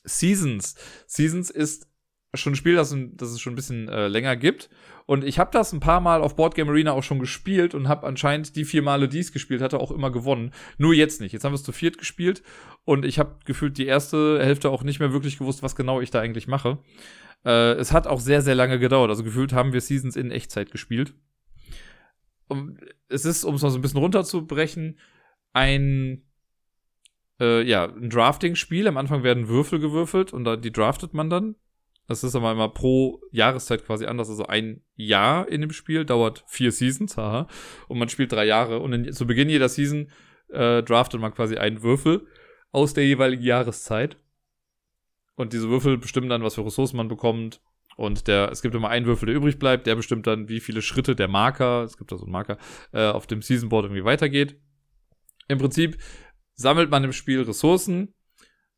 [0.04, 0.76] Seasons.
[1.08, 1.91] Seasons ist
[2.34, 4.70] schon ein Spiel, das, das es schon ein bisschen äh, länger gibt.
[5.06, 7.90] Und ich habe das ein paar Mal auf Board Game Arena auch schon gespielt und
[7.90, 10.54] habe anscheinend die vier Male, die es gespielt hatte, auch immer gewonnen.
[10.78, 11.34] Nur jetzt nicht.
[11.34, 12.42] Jetzt haben wir es zu viert gespielt
[12.86, 16.12] und ich habe gefühlt die erste Hälfte auch nicht mehr wirklich gewusst, was genau ich
[16.12, 16.78] da eigentlich mache.
[17.44, 19.10] Äh, es hat auch sehr, sehr lange gedauert.
[19.10, 21.14] Also gefühlt haben wir Seasons in Echtzeit gespielt.
[22.48, 25.00] Und es ist, um es mal so ein bisschen runterzubrechen,
[25.52, 26.24] ein
[27.42, 28.88] äh, ja, ein Drafting-Spiel.
[28.88, 31.56] Am Anfang werden Würfel gewürfelt und die draftet man dann.
[32.12, 34.30] Das ist aber immer pro Jahreszeit quasi anders.
[34.30, 37.48] Also ein Jahr in dem Spiel dauert vier Seasons, haha.
[37.88, 38.80] Und man spielt drei Jahre.
[38.80, 40.10] Und in, zu Beginn jeder Season
[40.50, 42.28] äh, draftet man quasi einen Würfel
[42.74, 44.18] aus der jeweiligen Jahreszeit.
[45.36, 47.62] Und diese Würfel bestimmen dann, was für Ressourcen man bekommt.
[47.96, 49.88] Und der, es gibt immer einen Würfel, der übrig bleibt.
[49.88, 52.58] Der bestimmt dann, wie viele Schritte der Marker, es gibt da so einen Marker,
[52.92, 54.60] äh, auf dem Seasonboard irgendwie weitergeht.
[55.48, 55.98] Im Prinzip
[56.56, 58.14] sammelt man im Spiel Ressourcen,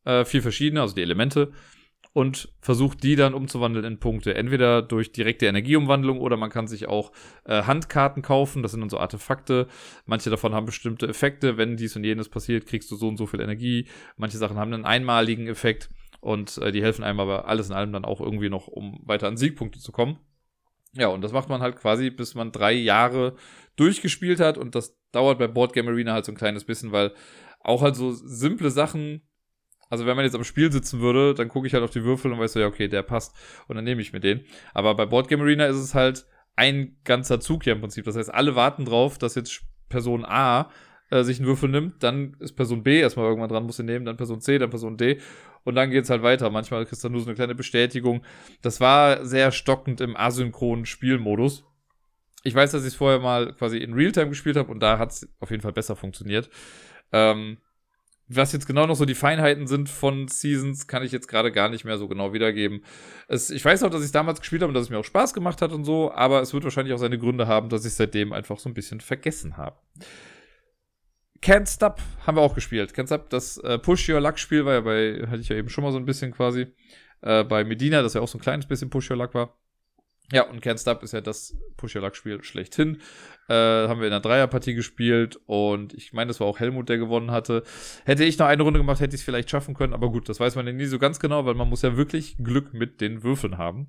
[0.04, 1.52] äh, vier verschiedene, also die Elemente
[2.14, 4.34] und versucht die dann umzuwandeln in Punkte.
[4.36, 7.10] Entweder durch direkte Energieumwandlung oder man kann sich auch
[7.44, 8.62] äh, Handkarten kaufen.
[8.62, 9.66] Das sind dann so Artefakte.
[10.06, 11.56] Manche davon haben bestimmte Effekte.
[11.56, 13.88] Wenn dies und jenes passiert, kriegst du so und so viel Energie.
[14.16, 17.92] Manche Sachen haben einen einmaligen Effekt und äh, die helfen einem aber alles in allem
[17.92, 20.20] dann auch irgendwie noch, um weiter an Siegpunkte zu kommen.
[20.92, 23.34] Ja, und das macht man halt quasi, bis man drei Jahre
[23.74, 27.12] durchgespielt hat und das dauert bei Board Game Arena halt so ein kleines bisschen, weil
[27.58, 29.22] auch halt so simple Sachen,
[29.90, 32.32] also wenn man jetzt am Spiel sitzen würde, dann gucke ich halt auf die Würfel
[32.32, 33.36] und weiß so, ja, okay, der passt
[33.68, 34.44] und dann nehme ich mir den.
[34.72, 38.04] Aber bei Board Game Arena ist es halt ein ganzer Zug hier im Prinzip.
[38.04, 40.70] Das heißt, alle warten drauf, dass jetzt Person A
[41.10, 44.04] äh, sich einen Würfel nimmt, dann ist Person B erstmal irgendwann dran, muss sie nehmen,
[44.04, 45.20] dann Person C, dann Person D
[45.64, 46.50] und dann geht's halt weiter.
[46.50, 48.24] Manchmal kriegst du nur so eine kleine Bestätigung.
[48.62, 51.64] Das war sehr stockend im asynchronen Spielmodus.
[52.42, 55.26] Ich weiß, dass ich es vorher mal quasi in Realtime gespielt habe und da hat's
[55.40, 56.50] auf jeden Fall besser funktioniert.
[57.12, 57.58] Ähm,
[58.28, 61.68] was jetzt genau noch so die Feinheiten sind von Seasons, kann ich jetzt gerade gar
[61.68, 62.82] nicht mehr so genau wiedergeben.
[63.28, 65.34] Es, ich weiß auch, dass ich damals gespielt habe und dass es mir auch Spaß
[65.34, 68.32] gemacht hat und so, aber es wird wahrscheinlich auch seine Gründe haben, dass ich seitdem
[68.32, 69.76] einfach so ein bisschen vergessen habe.
[71.42, 72.92] Can't Stop haben wir auch gespielt.
[72.92, 75.68] Can't Stop, das äh, Push Your Luck Spiel war ja bei, hatte ich ja eben
[75.68, 76.68] schon mal so ein bisschen quasi,
[77.20, 79.54] äh, bei Medina, das ja auch so ein kleines bisschen Push Your Luck war.
[80.32, 83.00] Ja, und Can't Stop ist ja das Push Your Luck Spiel schlechthin.
[83.48, 86.96] Äh, haben wir in einer Dreierpartie gespielt und ich meine, das war auch Helmut, der
[86.96, 87.62] gewonnen hatte.
[88.04, 90.40] Hätte ich noch eine Runde gemacht, hätte ich es vielleicht schaffen können, aber gut, das
[90.40, 93.22] weiß man ja nie so ganz genau, weil man muss ja wirklich Glück mit den
[93.22, 93.88] Würfeln haben.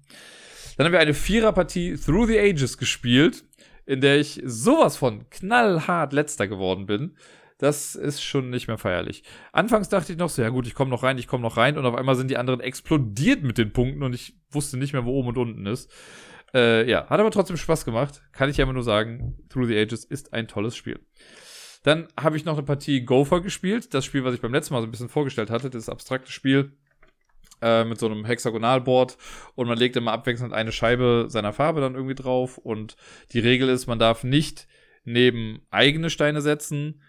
[0.77, 3.45] Dann haben wir eine Viererpartie Through the Ages gespielt,
[3.85, 7.15] in der ich sowas von knallhart letzter geworden bin
[7.57, 9.23] das ist schon nicht mehr feierlich.
[9.53, 11.77] Anfangs dachte ich noch so, ja gut, ich komme noch rein, ich komme noch rein
[11.77, 15.05] und auf einmal sind die anderen explodiert mit den Punkten und ich wusste nicht mehr,
[15.05, 15.91] wo oben und unten ist.
[16.53, 18.21] Äh, ja, hat aber trotzdem Spaß gemacht.
[18.31, 20.99] Kann ich ja immer nur sagen, Through the Ages ist ein tolles Spiel.
[21.83, 23.93] Dann habe ich noch eine Partie Gopher gespielt.
[23.93, 26.73] Das Spiel, was ich beim letzten Mal so ein bisschen vorgestellt hatte, das abstrakte Spiel
[27.61, 29.17] äh, mit so einem Hexagonalboard
[29.55, 32.95] und man legt immer abwechselnd eine Scheibe seiner Farbe dann irgendwie drauf und
[33.33, 34.67] die Regel ist, man darf nicht
[35.03, 37.01] neben eigene Steine setzen,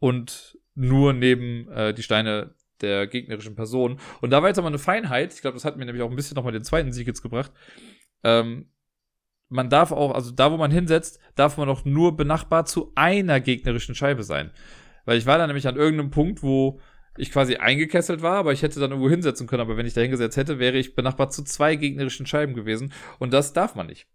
[0.00, 4.00] und nur neben äh, die Steine der gegnerischen Person.
[4.20, 5.32] Und da war jetzt aber eine Feinheit.
[5.34, 7.52] Ich glaube, das hat mir nämlich auch ein bisschen nochmal den zweiten Sieg jetzt gebracht.
[8.24, 8.70] Ähm,
[9.48, 13.40] man darf auch, also da, wo man hinsetzt, darf man auch nur benachbart zu einer
[13.40, 14.50] gegnerischen Scheibe sein.
[15.04, 16.80] Weil ich war da nämlich an irgendeinem Punkt, wo
[17.16, 19.60] ich quasi eingekesselt war, aber ich hätte dann irgendwo hinsetzen können.
[19.60, 22.92] Aber wenn ich da hingesetzt hätte, wäre ich benachbart zu zwei gegnerischen Scheiben gewesen.
[23.18, 24.06] Und das darf man nicht.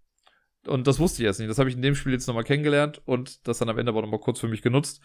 [0.66, 1.50] Und das wusste ich erst nicht.
[1.50, 4.02] Das habe ich in dem Spiel jetzt nochmal kennengelernt und das dann am Ende aber
[4.02, 5.02] nochmal kurz für mich genutzt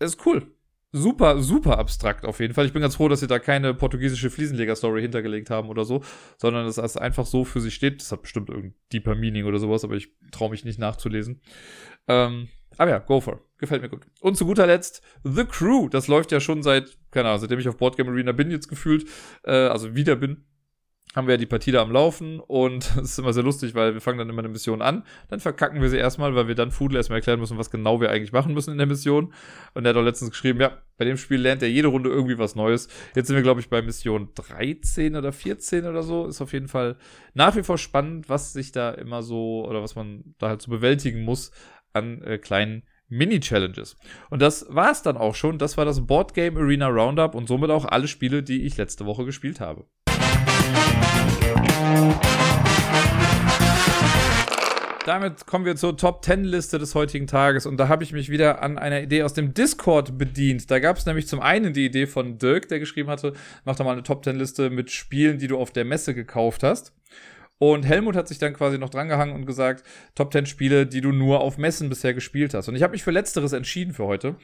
[0.00, 0.46] ist cool.
[0.90, 2.64] Super, super abstrakt auf jeden Fall.
[2.64, 6.02] Ich bin ganz froh, dass sie da keine portugiesische Fliesenleger-Story hintergelegt haben oder so,
[6.38, 8.00] sondern dass das einfach so für sich steht.
[8.00, 11.42] Das hat bestimmt irgendein deeper Meaning oder sowas, aber ich traue mich nicht nachzulesen.
[12.06, 13.42] Ähm, aber ja, go for.
[13.58, 14.06] Gefällt mir gut.
[14.20, 15.88] Und zu guter Letzt, The Crew.
[15.88, 19.06] Das läuft ja schon seit, keine Ahnung, seitdem ich auf Boardgame Arena bin jetzt gefühlt,
[19.44, 20.46] äh, also wieder bin,
[21.14, 23.94] haben wir ja die Partie da am Laufen und es ist immer sehr lustig, weil
[23.94, 26.70] wir fangen dann immer eine Mission an, dann verkacken wir sie erstmal, weil wir dann
[26.70, 29.32] Fudel erstmal erklären müssen, was genau wir eigentlich machen müssen in der Mission.
[29.74, 32.38] Und er hat auch letztens geschrieben, ja, bei dem Spiel lernt er jede Runde irgendwie
[32.38, 32.88] was Neues.
[33.14, 36.26] Jetzt sind wir, glaube ich, bei Mission 13 oder 14 oder so.
[36.26, 36.96] Ist auf jeden Fall
[37.34, 40.70] nach wie vor spannend, was sich da immer so oder was man da halt so
[40.70, 41.52] bewältigen muss
[41.92, 43.96] an äh, kleinen Mini-Challenges.
[44.30, 45.58] Und das war es dann auch schon.
[45.58, 49.06] Das war das Board Game Arena Roundup und somit auch alle Spiele, die ich letzte
[49.06, 49.86] Woche gespielt habe.
[55.08, 58.28] Damit kommen wir zur Top 10 Liste des heutigen Tages und da habe ich mich
[58.28, 60.70] wieder an einer Idee aus dem Discord bedient.
[60.70, 63.32] Da gab es nämlich zum einen die Idee von Dirk, der geschrieben hatte,
[63.64, 66.62] mach doch mal eine Top 10 Liste mit Spielen, die du auf der Messe gekauft
[66.62, 66.92] hast.
[67.56, 69.82] Und Helmut hat sich dann quasi noch drangehangen und gesagt,
[70.14, 72.68] Top 10 Spiele, die du nur auf Messen bisher gespielt hast.
[72.68, 74.36] Und ich habe mich für letzteres entschieden für heute,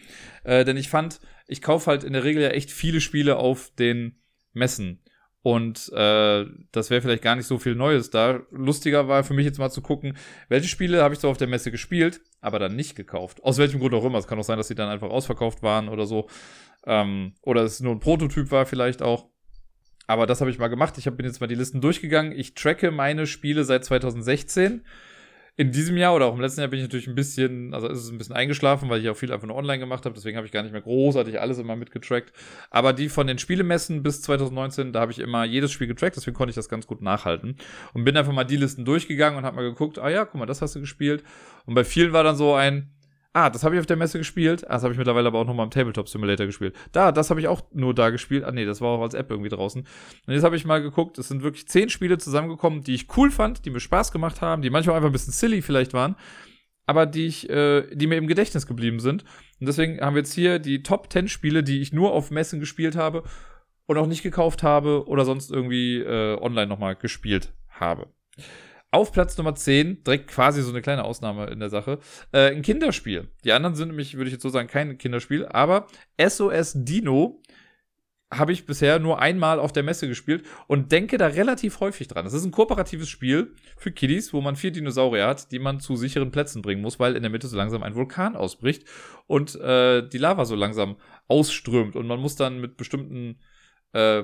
[0.44, 3.70] äh, denn ich fand, ich kaufe halt in der Regel ja echt viele Spiele auf
[3.78, 4.18] den
[4.54, 5.04] Messen.
[5.44, 8.40] Und äh, das wäre vielleicht gar nicht so viel Neues da.
[8.50, 10.16] Lustiger war für mich jetzt mal zu gucken,
[10.48, 13.44] welche Spiele habe ich so auf der Messe gespielt, aber dann nicht gekauft.
[13.44, 14.16] Aus welchem Grund auch immer.
[14.16, 16.30] Es kann auch sein, dass sie dann einfach ausverkauft waren oder so.
[16.87, 19.28] Ähm, oder es nur ein Prototyp war vielleicht auch.
[20.07, 20.96] Aber das habe ich mal gemacht.
[20.96, 22.33] Ich bin jetzt mal die Listen durchgegangen.
[22.33, 24.83] Ich tracke meine Spiele seit 2016
[25.57, 27.99] in diesem Jahr oder auch im letzten Jahr bin ich natürlich ein bisschen, also ist
[27.99, 30.14] es ein bisschen eingeschlafen, weil ich auch viel einfach nur online gemacht habe.
[30.14, 32.33] Deswegen habe ich gar nicht mehr großartig alles immer mitgetrackt.
[32.71, 36.17] Aber die von den Spielemessen bis 2019, da habe ich immer jedes Spiel getrackt.
[36.17, 37.57] Deswegen konnte ich das ganz gut nachhalten.
[37.93, 40.47] Und bin einfach mal die Listen durchgegangen und habe mal geguckt, ah ja, guck mal,
[40.47, 41.23] das hast du gespielt.
[41.67, 42.90] Und bei vielen war dann so ein,
[43.37, 44.64] Ah, das habe ich auf der Messe gespielt.
[44.68, 46.77] Ah, das habe ich mittlerweile aber auch nochmal im Tabletop Simulator gespielt.
[46.92, 48.44] Da, das habe ich auch nur da gespielt.
[48.44, 49.83] Ah, nee, das war auch als App irgendwie draußen.
[49.83, 53.33] Und jetzt habe ich mal geguckt, es sind wirklich zehn Spiele zusammengekommen, die ich cool
[53.33, 56.14] fand, die mir Spaß gemacht haben, die manchmal einfach ein bisschen silly vielleicht waren,
[56.87, 59.25] aber die ich, äh, die mir im Gedächtnis geblieben sind.
[59.59, 62.61] Und deswegen haben wir jetzt hier die Top 10 Spiele, die ich nur auf Messen
[62.61, 63.25] gespielt habe
[63.87, 68.07] und auch nicht gekauft habe oder sonst irgendwie äh, online nochmal gespielt habe.
[68.94, 71.98] Auf Platz Nummer 10, direkt quasi so eine kleine Ausnahme in der Sache,
[72.30, 73.26] äh, ein Kinderspiel.
[73.42, 77.42] Die anderen sind nämlich, würde ich jetzt so sagen, kein Kinderspiel, aber SOS Dino
[78.33, 82.24] habe ich bisher nur einmal auf der Messe gespielt und denke da relativ häufig dran.
[82.24, 85.96] Es ist ein kooperatives Spiel für Kiddies, wo man vier Dinosaurier hat, die man zu
[85.96, 88.87] sicheren Plätzen bringen muss, weil in der Mitte so langsam ein Vulkan ausbricht
[89.26, 93.40] und äh, die Lava so langsam ausströmt und man muss dann mit bestimmten
[93.92, 94.22] äh,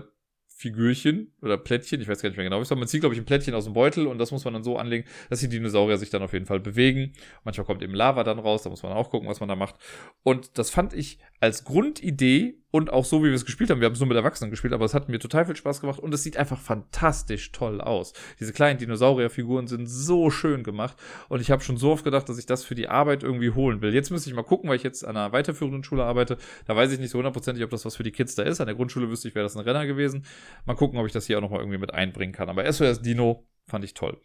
[0.61, 3.55] Figürchen oder Plättchen, ich weiß gar nicht mehr genau, man zieht, glaube ich, ein Plättchen
[3.55, 6.23] aus dem Beutel und das muss man dann so anlegen, dass die Dinosaurier sich dann
[6.23, 7.15] auf jeden Fall bewegen.
[7.45, 9.77] Manchmal kommt eben Lava dann raus, da muss man auch gucken, was man da macht.
[10.23, 13.87] Und das fand ich als Grundidee und auch so, wie wir es gespielt haben, wir
[13.87, 16.15] haben es nur mit Erwachsenen gespielt, aber es hat mir total viel Spaß gemacht und
[16.15, 18.13] es sieht einfach fantastisch toll aus.
[18.39, 20.97] Diese kleinen Dinosaurierfiguren sind so schön gemacht
[21.29, 23.83] und ich habe schon so oft gedacht, dass ich das für die Arbeit irgendwie holen
[23.83, 23.95] will.
[23.95, 26.39] Jetzt müsste ich mal gucken, weil ich jetzt an einer weiterführenden Schule arbeite.
[26.67, 28.61] Da weiß ich nicht so hundertprozentig, ob das was für die Kids da ist.
[28.61, 30.25] An der Grundschule wüsste ich, wäre das ein Renner gewesen.
[30.65, 32.49] Mal gucken, ob ich das hier auch nochmal irgendwie mit einbringen kann.
[32.49, 34.21] Aber SOS Dino fand ich toll.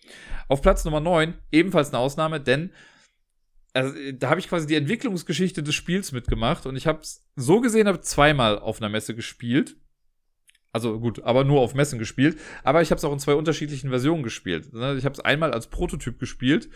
[0.48, 2.72] Auf Platz Nummer 9, ebenfalls eine Ausnahme, denn
[3.76, 7.60] also, da habe ich quasi die Entwicklungsgeschichte des Spiels mitgemacht und ich habe es so
[7.60, 9.76] gesehen, habe zweimal auf einer Messe gespielt.
[10.72, 12.40] Also gut, aber nur auf Messen gespielt.
[12.64, 14.74] Aber ich habe es auch in zwei unterschiedlichen Versionen gespielt.
[14.74, 16.70] Ne, ich habe es einmal als Prototyp gespielt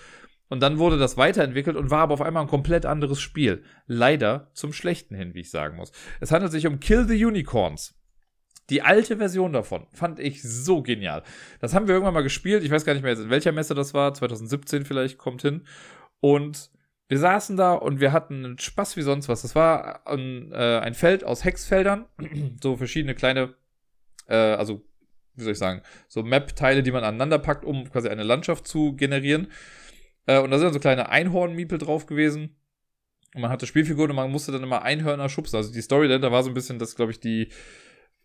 [0.50, 3.64] und dann wurde das weiterentwickelt und war aber auf einmal ein komplett anderes Spiel.
[3.88, 5.94] Leider zum Schlechten hin, wie ich sagen muss.
[6.20, 7.96] Es handelt sich um Kill the Unicorns.
[8.70, 11.24] Die alte Version davon fand ich so genial.
[11.62, 12.64] Das haben wir irgendwann mal gespielt.
[12.64, 14.14] Ich weiß gar nicht mehr, in welcher Messe das war.
[14.14, 15.66] 2017 vielleicht kommt hin.
[16.20, 16.72] Und
[17.10, 19.42] wir saßen da und wir hatten Spaß wie sonst was.
[19.42, 22.06] Das war ein, äh, ein Feld aus Hexfeldern,
[22.64, 23.56] so verschiedene kleine,
[24.28, 24.86] äh, also
[25.34, 28.96] wie soll ich sagen, so Map-Teile, die man aneinander packt, um quasi eine Landschaft zu
[28.96, 29.48] generieren.
[30.28, 32.56] Äh, und da sind dann so kleine Einhornmiepel drauf gewesen.
[33.34, 35.58] Und man hatte Spielfiguren und man musste dann immer Einhörner schubsen.
[35.58, 37.50] Also die Story da war so ein bisschen, dass, glaube ich, die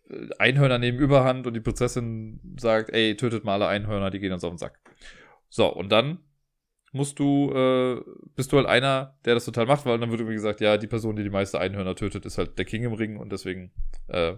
[0.09, 4.33] äh, Einhörner nehmen Überhand und die Prinzessin sagt, ey, tötet mal alle Einhörner, die gehen
[4.33, 4.79] uns auf den Sack.
[5.49, 6.19] So, und dann
[6.95, 8.01] musst du, äh,
[8.35, 10.87] bist du halt einer, der das total macht, weil dann wird irgendwie gesagt, ja, die
[10.87, 13.71] Person, die die meiste Einhörner tötet, ist halt der King im Ring und deswegen
[14.07, 14.35] äh,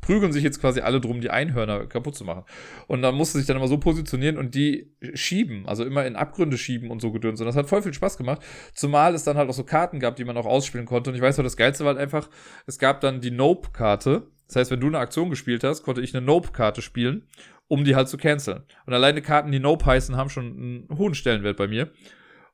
[0.00, 2.44] prügeln sich jetzt quasi alle drum, die Einhörner kaputt zu machen.
[2.86, 6.16] Und dann musst du sich dann immer so positionieren und die schieben, also immer in
[6.16, 7.40] Abgründe schieben und so gedöns.
[7.40, 8.42] Und das hat voll viel Spaß gemacht.
[8.74, 11.10] Zumal es dann halt auch so Karten gab, die man auch ausspielen konnte.
[11.10, 12.28] Und ich weiß noch, das Geilste war halt einfach,
[12.66, 14.26] es gab dann die Nope-Karte.
[14.52, 17.26] Das heißt, wenn du eine Aktion gespielt hast, konnte ich eine Nope-Karte spielen
[17.70, 18.64] um die halt zu canceln.
[18.84, 21.92] Und alleine Karten, die Nope heißen, haben schon einen hohen Stellenwert bei mir.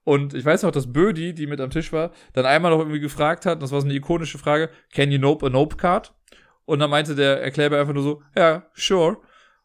[0.05, 3.01] Und ich weiß noch, dass Bödi, die mit am Tisch war, dann einmal noch irgendwie
[3.01, 6.15] gefragt hat, das war so eine ikonische Frage, can you nope a nope card?
[6.67, 9.17] Und dann meinte der Erklärer einfach nur so, ja, sure.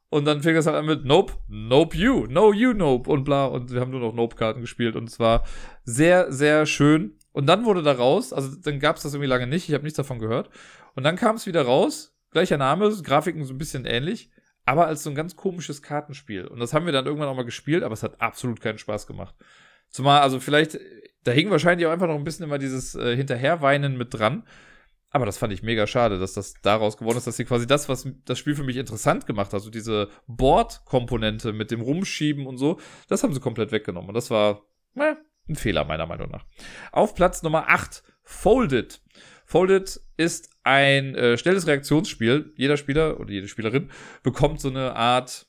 [0.10, 3.46] Und dann fing das halt an mit Nope, Nope you, No you Nope und bla.
[3.46, 5.44] Und wir haben nur noch Nope-Karten gespielt und es war
[5.84, 7.18] sehr, sehr schön.
[7.34, 9.84] Und dann wurde da raus, also dann gab es das irgendwie lange nicht, ich habe
[9.84, 10.50] nichts davon gehört.
[10.96, 14.32] Und dann kam es wieder raus, gleicher Name, Grafiken so ein bisschen ähnlich
[14.66, 16.48] aber als so ein ganz komisches Kartenspiel.
[16.48, 19.08] Und das haben wir dann irgendwann auch mal gespielt, aber es hat absolut keinen Spaß
[19.08, 19.36] gemacht.
[19.90, 20.80] Zumal, also vielleicht,
[21.24, 24.46] da hing wahrscheinlich auch einfach noch ein bisschen immer dieses äh, Hinterherweinen mit dran.
[25.10, 27.90] Aber das fand ich mega schade, dass das daraus geworden ist, dass sie quasi das,
[27.90, 32.58] was das Spiel für mich interessant gemacht hat, also diese Board-Komponente mit dem Rumschieben und
[32.58, 34.10] so, das haben sie komplett weggenommen.
[34.10, 34.62] Und das war
[34.96, 35.16] äh,
[35.50, 36.46] ein Fehler meiner Meinung nach.
[36.94, 39.02] Auf Platz Nummer 8, Folded.
[39.46, 42.54] Folded ist ein äh, schnelles Reaktionsspiel.
[42.56, 43.90] Jeder Spieler oder jede Spielerin
[44.24, 45.48] bekommt so eine Art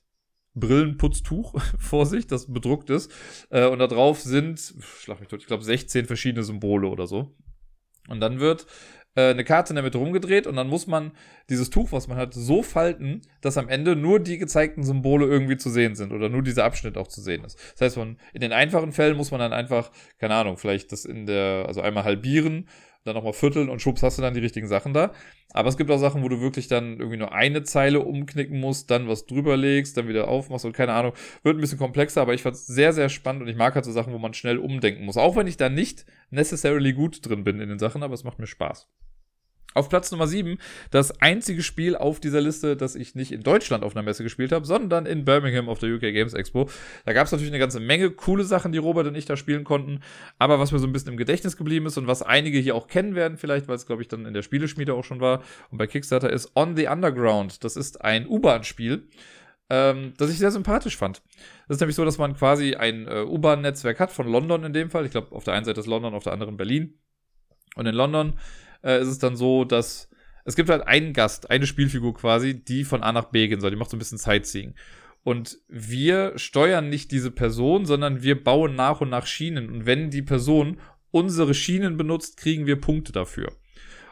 [0.55, 3.12] Brillenputztuch vor sich, das bedruckt ist.
[3.51, 7.35] Äh, und da drauf sind, schlag mich tot, ich glaube 16 verschiedene Symbole oder so.
[8.09, 8.66] Und dann wird
[9.14, 11.12] äh, eine Karte in der Mitte rumgedreht und dann muss man
[11.51, 15.57] dieses Tuch, was man hat, so falten, dass am Ende nur die gezeigten Symbole irgendwie
[15.57, 17.59] zu sehen sind oder nur dieser Abschnitt auch zu sehen ist.
[17.72, 21.05] Das heißt, man, in den einfachen Fällen muss man dann einfach, keine Ahnung, vielleicht das
[21.05, 22.68] in der, also einmal halbieren
[23.05, 25.12] dann nochmal vierteln und schubst hast du dann die richtigen Sachen da.
[25.53, 28.91] Aber es gibt auch Sachen, wo du wirklich dann irgendwie nur eine Zeile umknicken musst,
[28.91, 31.12] dann was drüber legst, dann wieder aufmachst und keine Ahnung.
[31.43, 33.85] Wird ein bisschen komplexer, aber ich fand es sehr, sehr spannend und ich mag halt
[33.85, 35.17] so Sachen, wo man schnell umdenken muss.
[35.17, 38.38] Auch wenn ich da nicht necessarily gut drin bin in den Sachen, aber es macht
[38.38, 38.88] mir Spaß.
[39.75, 40.59] Auf Platz Nummer 7,
[40.91, 44.53] das einzige Spiel auf dieser Liste, das ich nicht in Deutschland auf einer Messe gespielt
[44.53, 46.69] habe, sondern in Birmingham auf der UK Games Expo.
[47.05, 49.65] Da gab es natürlich eine ganze Menge coole Sachen, die Robert und ich da spielen
[49.65, 50.01] konnten.
[50.39, 52.87] Aber was mir so ein bisschen im Gedächtnis geblieben ist und was einige hier auch
[52.87, 55.79] kennen werden, vielleicht, weil es, glaube ich, dann in der Spieleschmiede auch schon war und
[55.79, 57.65] bei Kickstarter ist On the Underground.
[57.65, 59.09] Das ist ein U-Bahn-Spiel.
[59.71, 61.23] Ähm, das ich sehr sympathisch fand.
[61.67, 64.91] Das ist nämlich so, dass man quasi ein äh, U-Bahn-Netzwerk hat, von London in dem
[64.91, 65.07] Fall.
[65.07, 66.99] Ich glaube, auf der einen Seite ist London, auf der anderen Berlin.
[67.75, 68.35] Und in London
[68.83, 70.09] äh, ist es dann so, dass
[70.45, 73.71] es gibt halt einen Gast, eine Spielfigur quasi, die von A nach B gehen soll.
[73.71, 74.75] Die macht so ein bisschen Sightseeing.
[75.25, 79.71] Und wir steuern nicht diese Person, sondern wir bauen nach und nach Schienen.
[79.71, 80.81] Und wenn die Person
[81.12, 83.53] unsere Schienen benutzt, kriegen wir Punkte dafür.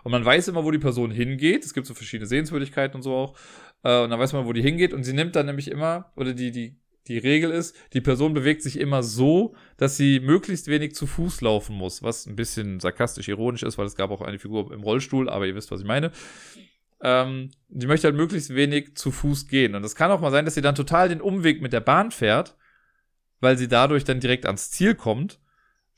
[0.04, 1.64] Und man weiß immer, wo die Person hingeht.
[1.64, 3.36] Es gibt so verschiedene Sehenswürdigkeiten und so auch.
[3.82, 4.94] Äh, und dann weiß man, wo die hingeht.
[4.94, 8.62] Und sie nimmt dann nämlich immer, oder die, die, die Regel ist, die Person bewegt
[8.62, 12.02] sich immer so, dass sie möglichst wenig zu Fuß laufen muss.
[12.02, 15.46] Was ein bisschen sarkastisch ironisch ist, weil es gab auch eine Figur im Rollstuhl, aber
[15.46, 16.12] ihr wisst, was ich meine.
[17.02, 19.74] Ähm, die möchte halt möglichst wenig zu Fuß gehen.
[19.74, 22.10] Und es kann auch mal sein, dass sie dann total den Umweg mit der Bahn
[22.10, 22.56] fährt,
[23.40, 25.40] weil sie dadurch dann direkt ans Ziel kommt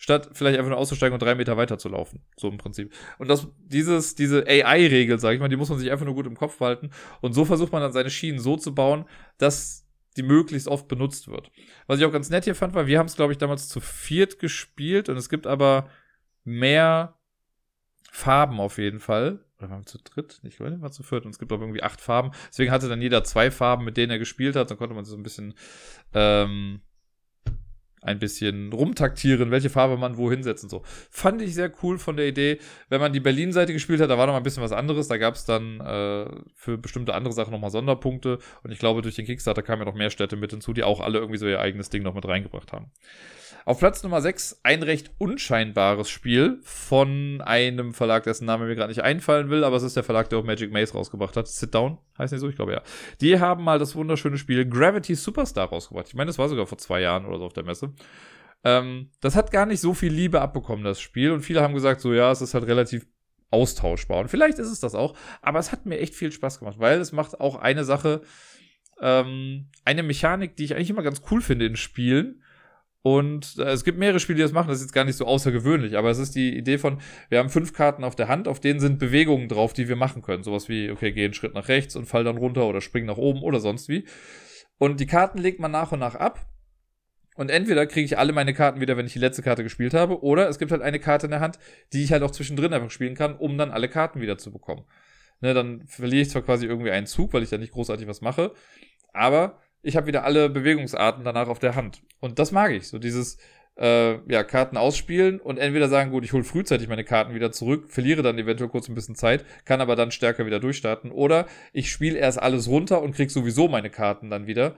[0.02, 2.24] statt vielleicht einfach nur auszusteigen und drei Meter weiter zu laufen.
[2.36, 2.92] So im Prinzip.
[3.18, 6.26] Und das, dieses, diese AI-Regel, sag ich mal, die muss man sich einfach nur gut
[6.26, 6.90] im Kopf behalten.
[7.20, 9.04] Und so versucht man dann seine Schienen so zu bauen,
[9.38, 9.81] dass
[10.16, 11.51] die möglichst oft benutzt wird.
[11.87, 13.81] Was ich auch ganz nett hier fand, war, wir haben es, glaube ich, damals zu
[13.81, 15.88] viert gespielt und es gibt aber
[16.44, 17.18] mehr
[18.11, 19.44] Farben auf jeden Fall.
[19.59, 20.40] Oder waren wir zu dritt?
[20.42, 22.33] Ich glaube, wir waren zu viert und es gibt, ich, irgendwie acht Farben.
[22.48, 24.70] Deswegen hatte dann jeder zwei Farben, mit denen er gespielt hat.
[24.70, 25.55] Dann konnte man so ein bisschen
[26.12, 26.83] ähm,
[28.02, 30.82] ein bisschen rumtaktieren, welche Farbe man wo hinsetzt und so.
[31.10, 32.58] Fand ich sehr cool von der Idee.
[32.88, 35.08] Wenn man die Berlin-Seite gespielt hat, da war noch mal ein bisschen was anderes.
[35.08, 38.38] Da gab es dann äh, für bestimmte andere Sachen nochmal Sonderpunkte.
[38.64, 41.00] Und ich glaube, durch den Kickstarter kamen ja noch mehr Städte mit hinzu, die auch
[41.00, 42.90] alle irgendwie so ihr eigenes Ding noch mit reingebracht haben.
[43.64, 48.88] Auf Platz Nummer 6 ein recht unscheinbares Spiel von einem Verlag, dessen Name mir gerade
[48.88, 51.46] nicht einfallen will, aber es ist der Verlag, der auch Magic Maze rausgebracht hat.
[51.46, 52.83] Sit Down, heißt nicht so, ich glaube ja.
[53.20, 56.09] Die haben mal das wunderschöne Spiel Gravity Superstar rausgebracht.
[56.09, 57.92] Ich meine, das war sogar vor zwei Jahren oder so auf der Messe.
[58.64, 61.31] Ähm, das hat gar nicht so viel Liebe abbekommen, das Spiel.
[61.31, 63.07] Und viele haben gesagt, so ja, es ist halt relativ
[63.51, 64.18] austauschbar.
[64.18, 66.98] Und vielleicht ist es das auch, aber es hat mir echt viel Spaß gemacht, weil
[67.01, 68.22] es macht auch eine Sache,
[69.01, 72.42] ähm, eine Mechanik, die ich eigentlich immer ganz cool finde in Spielen
[73.02, 74.68] und äh, es gibt mehrere Spiele, die das machen.
[74.68, 77.50] Das ist jetzt gar nicht so außergewöhnlich, aber es ist die Idee von, wir haben
[77.50, 80.44] fünf Karten auf der Hand, auf denen sind Bewegungen drauf, die wir machen können.
[80.44, 83.16] Sowas wie, okay, geh einen Schritt nach rechts und fall dann runter oder spring nach
[83.16, 84.06] oben oder sonst wie.
[84.78, 86.46] Und die Karten legt man nach und nach ab.
[87.34, 90.22] Und entweder kriege ich alle meine Karten wieder, wenn ich die letzte Karte gespielt habe,
[90.22, 91.58] oder es gibt halt eine Karte in der Hand,
[91.92, 94.84] die ich halt auch zwischendrin einfach spielen kann, um dann alle Karten wieder zu bekommen.
[95.40, 98.20] Ne, dann verliere ich zwar quasi irgendwie einen Zug, weil ich da nicht großartig was
[98.20, 98.52] mache,
[99.12, 102.02] aber ich habe wieder alle Bewegungsarten danach auf der Hand.
[102.20, 102.88] Und das mag ich.
[102.88, 103.38] So dieses,
[103.76, 107.86] äh, ja, Karten ausspielen und entweder sagen, gut, ich hole frühzeitig meine Karten wieder zurück,
[107.88, 111.10] verliere dann eventuell kurz ein bisschen Zeit, kann aber dann stärker wieder durchstarten.
[111.10, 114.76] Oder ich spiele erst alles runter und krieg sowieso meine Karten dann wieder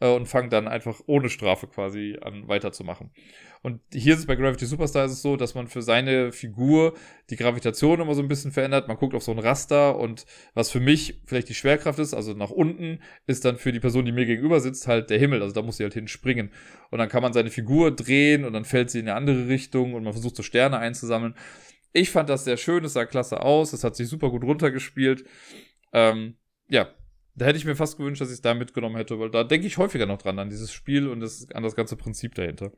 [0.00, 3.10] äh, und fange dann einfach ohne Strafe quasi an weiterzumachen.
[3.62, 6.94] Und hier ist es bei Gravity Superstar ist es so, dass man für seine Figur
[7.30, 8.86] die Gravitation immer so ein bisschen verändert.
[8.86, 12.34] Man guckt auf so ein Raster und was für mich vielleicht die Schwerkraft ist, also
[12.34, 15.42] nach unten, ist dann für die Person, die mir gegenüber sitzt, halt der Himmel.
[15.42, 16.52] Also da muss sie halt hinspringen.
[16.90, 19.94] Und dann kann man seine Figur drehen und dann fällt sie in eine andere Richtung
[19.94, 21.34] und man versucht so Sterne einzusammeln.
[21.92, 25.24] Ich fand das sehr schön, es sah klasse aus, es hat sich super gut runtergespielt.
[25.92, 26.36] Ähm,
[26.68, 26.90] ja,
[27.36, 29.66] da hätte ich mir fast gewünscht, dass ich es da mitgenommen hätte, weil da denke
[29.66, 32.72] ich häufiger noch dran, an dieses Spiel und das, an das ganze Prinzip dahinter.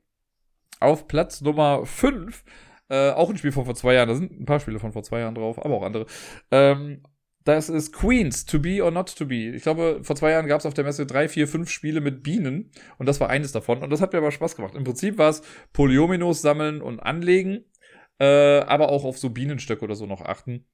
[0.80, 2.44] Auf Platz Nummer 5,
[2.88, 5.04] äh, auch ein Spiel von vor zwei Jahren, da sind ein paar Spiele von vor
[5.04, 6.06] zwei Jahren drauf, aber auch andere.
[6.50, 7.02] Ähm,
[7.44, 9.54] das ist Queens, To Be or Not To Be.
[9.54, 12.22] Ich glaube, vor zwei Jahren gab es auf der Messe drei, vier, fünf Spiele mit
[12.22, 14.74] Bienen und das war eines davon und das hat mir aber Spaß gemacht.
[14.74, 15.42] Im Prinzip war es
[15.72, 17.64] Polyominos sammeln und anlegen,
[18.18, 20.66] äh, aber auch auf so Bienenstöcke oder so noch achten.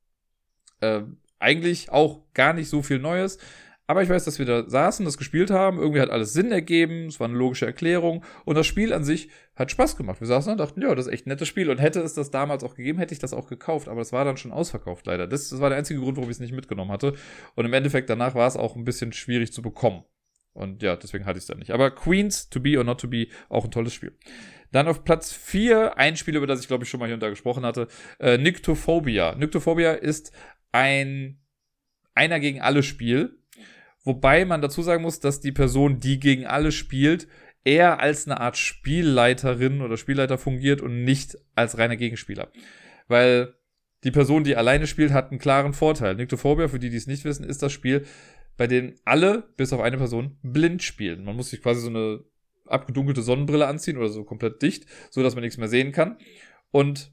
[0.81, 1.03] Äh,
[1.39, 3.39] eigentlich auch gar nicht so viel Neues.
[3.87, 5.79] Aber ich weiß, dass wir da saßen, das gespielt haben.
[5.79, 7.07] Irgendwie hat alles Sinn ergeben.
[7.07, 8.25] Es war eine logische Erklärung.
[8.47, 10.21] Und das Spiel an sich hat Spaß gemacht.
[10.21, 11.69] Wir saßen und dachten, ja, das ist echt ein nettes Spiel.
[11.69, 13.89] Und hätte es das damals auch gegeben, hätte ich das auch gekauft.
[13.89, 15.27] Aber es war dann schon ausverkauft, leider.
[15.27, 17.15] Das, das war der einzige Grund, warum ich es nicht mitgenommen hatte.
[17.57, 20.05] Und im Endeffekt danach war es auch ein bisschen schwierig zu bekommen.
[20.55, 21.73] Und ja, deswegen hatte ich es dann nicht.
[21.73, 24.17] Aber Queens, To Be or Not To Be, auch ein tolles Spiel.
[24.73, 27.23] Dann auf Platz 4 ein Spiel, über das ich glaube ich schon mal hier und
[27.23, 27.89] da gesprochen hatte.
[28.19, 29.35] Äh, Nyctophobia.
[29.35, 30.33] Nyctophobia ist
[30.73, 31.41] ein
[32.15, 33.39] einer gegen alle Spiel
[34.05, 37.27] Wobei man dazu sagen muss, dass die Person, die gegen alle spielt,
[37.65, 42.53] eher als eine Art Spielleiterin oder Spielleiter fungiert und nicht als reiner Gegenspieler.
[43.09, 43.55] Weil
[44.05, 46.15] die Person, die alleine spielt, hat einen klaren Vorteil.
[46.15, 48.05] Nyctophobia, für die, die es nicht wissen, ist das Spiel,
[48.59, 51.25] bei dem alle, bis auf eine Person, blind spielen.
[51.25, 52.21] Man muss sich quasi so eine
[52.67, 56.19] abgedunkelte Sonnenbrille anziehen oder so komplett dicht, so dass man nichts mehr sehen kann.
[56.71, 57.13] Und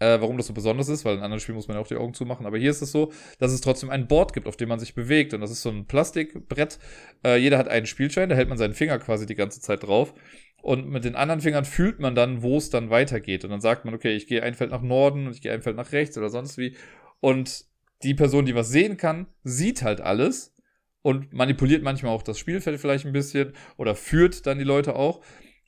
[0.00, 1.96] äh, warum das so besonders ist, weil in anderen Spielen muss man ja auch die
[1.96, 2.46] Augen zumachen.
[2.46, 4.94] Aber hier ist es so, dass es trotzdem ein Board gibt, auf dem man sich
[4.94, 5.34] bewegt.
[5.34, 6.78] Und das ist so ein Plastikbrett.
[7.24, 10.14] Äh, jeder hat einen Spielschein, da hält man seinen Finger quasi die ganze Zeit drauf.
[10.62, 13.44] Und mit den anderen Fingern fühlt man dann, wo es dann weitergeht.
[13.44, 15.62] Und dann sagt man, okay, ich gehe ein Feld nach Norden und ich gehe ein
[15.62, 16.76] Feld nach rechts oder sonst wie.
[17.20, 17.64] Und
[18.02, 20.54] die Person, die was sehen kann, sieht halt alles
[21.02, 25.22] und manipuliert manchmal auch das Spielfeld vielleicht ein bisschen oder führt dann die Leute auch.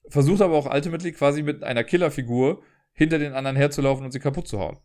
[0.08, 2.62] Versucht aber auch ultimately quasi mit einer Killerfigur
[2.92, 4.78] hinter den anderen herzulaufen und sie kaputt zu hauen.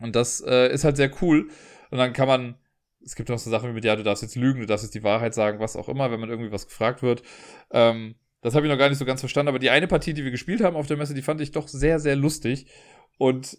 [0.00, 1.48] Und das äh, ist halt sehr cool.
[1.90, 2.56] Und dann kann man,
[3.04, 4.94] es gibt auch so Sachen wie mit, ja, du darfst jetzt lügen, du darfst jetzt
[4.94, 7.22] die Wahrheit sagen, was auch immer, wenn man irgendwie was gefragt wird.
[7.70, 10.24] Ähm, das habe ich noch gar nicht so ganz verstanden, aber die eine Partie, die
[10.24, 12.66] wir gespielt haben auf der Messe, die fand ich doch sehr, sehr lustig.
[13.18, 13.58] Und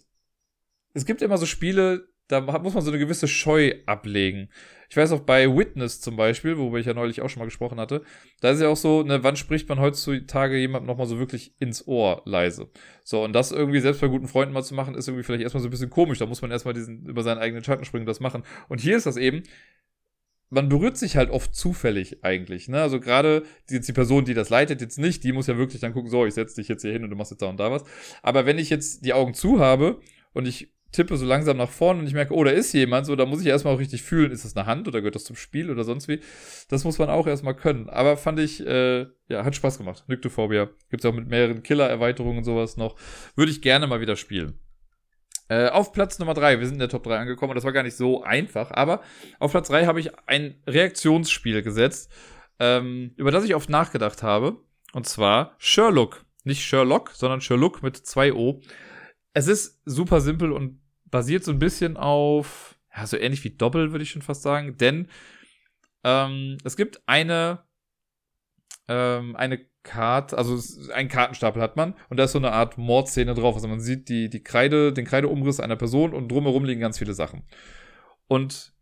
[0.94, 4.48] es gibt immer so Spiele, da muss man so eine gewisse Scheu ablegen.
[4.88, 7.78] Ich weiß auch bei Witness zum Beispiel, worüber ich ja neulich auch schon mal gesprochen
[7.78, 8.02] hatte,
[8.40, 11.86] da ist ja auch so, ne, wann spricht man heutzutage jemandem nochmal so wirklich ins
[11.86, 12.68] Ohr leise?
[13.04, 15.62] So, und das irgendwie selbst bei guten Freunden mal zu machen, ist irgendwie vielleicht erstmal
[15.62, 16.18] so ein bisschen komisch.
[16.18, 18.42] Da muss man erstmal diesen, über seinen eigenen Schatten springen das machen.
[18.68, 19.42] Und hier ist das eben,
[20.50, 22.68] man berührt sich halt oft zufällig eigentlich.
[22.68, 22.80] Ne?
[22.80, 25.92] Also gerade die, die Person, die das leitet, jetzt nicht, die muss ja wirklich dann
[25.92, 27.70] gucken, so, ich setze dich jetzt hier hin und du machst jetzt da und da
[27.70, 27.84] was.
[28.22, 30.00] Aber wenn ich jetzt die Augen zu habe
[30.32, 33.16] und ich tippe so langsam nach vorne und ich merke, oh, da ist jemand, so,
[33.16, 35.36] da muss ich erstmal auch richtig fühlen, ist das eine Hand oder gehört das zum
[35.36, 36.20] Spiel oder sonst wie.
[36.68, 37.88] Das muss man auch erstmal können.
[37.88, 40.04] Aber fand ich, äh, ja, hat Spaß gemacht.
[40.08, 40.68] Nyctophobia.
[40.90, 42.96] Gibt's auch mit mehreren Killer-Erweiterungen und sowas noch.
[43.36, 44.58] Würde ich gerne mal wieder spielen.
[45.48, 47.72] Äh, auf Platz Nummer drei, wir sind in der Top 3 angekommen und das war
[47.72, 49.02] gar nicht so einfach, aber
[49.40, 52.08] auf Platz drei habe ich ein Reaktionsspiel gesetzt,
[52.60, 54.58] ähm, über das ich oft nachgedacht habe.
[54.92, 56.24] Und zwar Sherlock.
[56.44, 58.60] Nicht Sherlock, sondern Sherlock mit zwei O.
[59.32, 63.92] Es ist super simpel und basiert so ein bisschen auf, ja, so ähnlich wie Doppel,
[63.92, 65.08] würde ich schon fast sagen, denn
[66.04, 67.64] ähm, es gibt eine,
[68.88, 70.58] ähm, eine Karte, also
[70.92, 73.54] einen Kartenstapel hat man und da ist so eine Art Mordszene drauf.
[73.54, 77.14] Also man sieht die, die Kreide, den Kreideumriss einer Person und drumherum liegen ganz viele
[77.14, 77.44] Sachen.
[78.26, 78.74] Und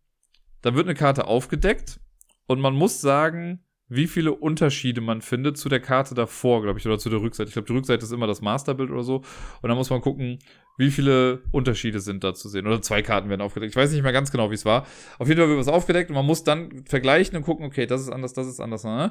[0.62, 2.00] dann wird eine Karte aufgedeckt
[2.46, 6.86] und man muss sagen, wie viele Unterschiede man findet zu der Karte davor, glaube ich,
[6.86, 7.48] oder zu der Rückseite.
[7.48, 9.22] Ich glaube, die Rückseite ist immer das Masterbild oder so.
[9.62, 10.40] Und dann muss man gucken,
[10.76, 12.66] wie viele Unterschiede sind da zu sehen.
[12.66, 13.72] Oder zwei Karten werden aufgedeckt.
[13.72, 14.86] Ich weiß nicht mehr ganz genau, wie es war.
[15.18, 18.02] Auf jeden Fall wird was aufgedeckt und man muss dann vergleichen und gucken, okay, das
[18.02, 18.84] ist anders, das ist anders.
[18.84, 19.10] Ne?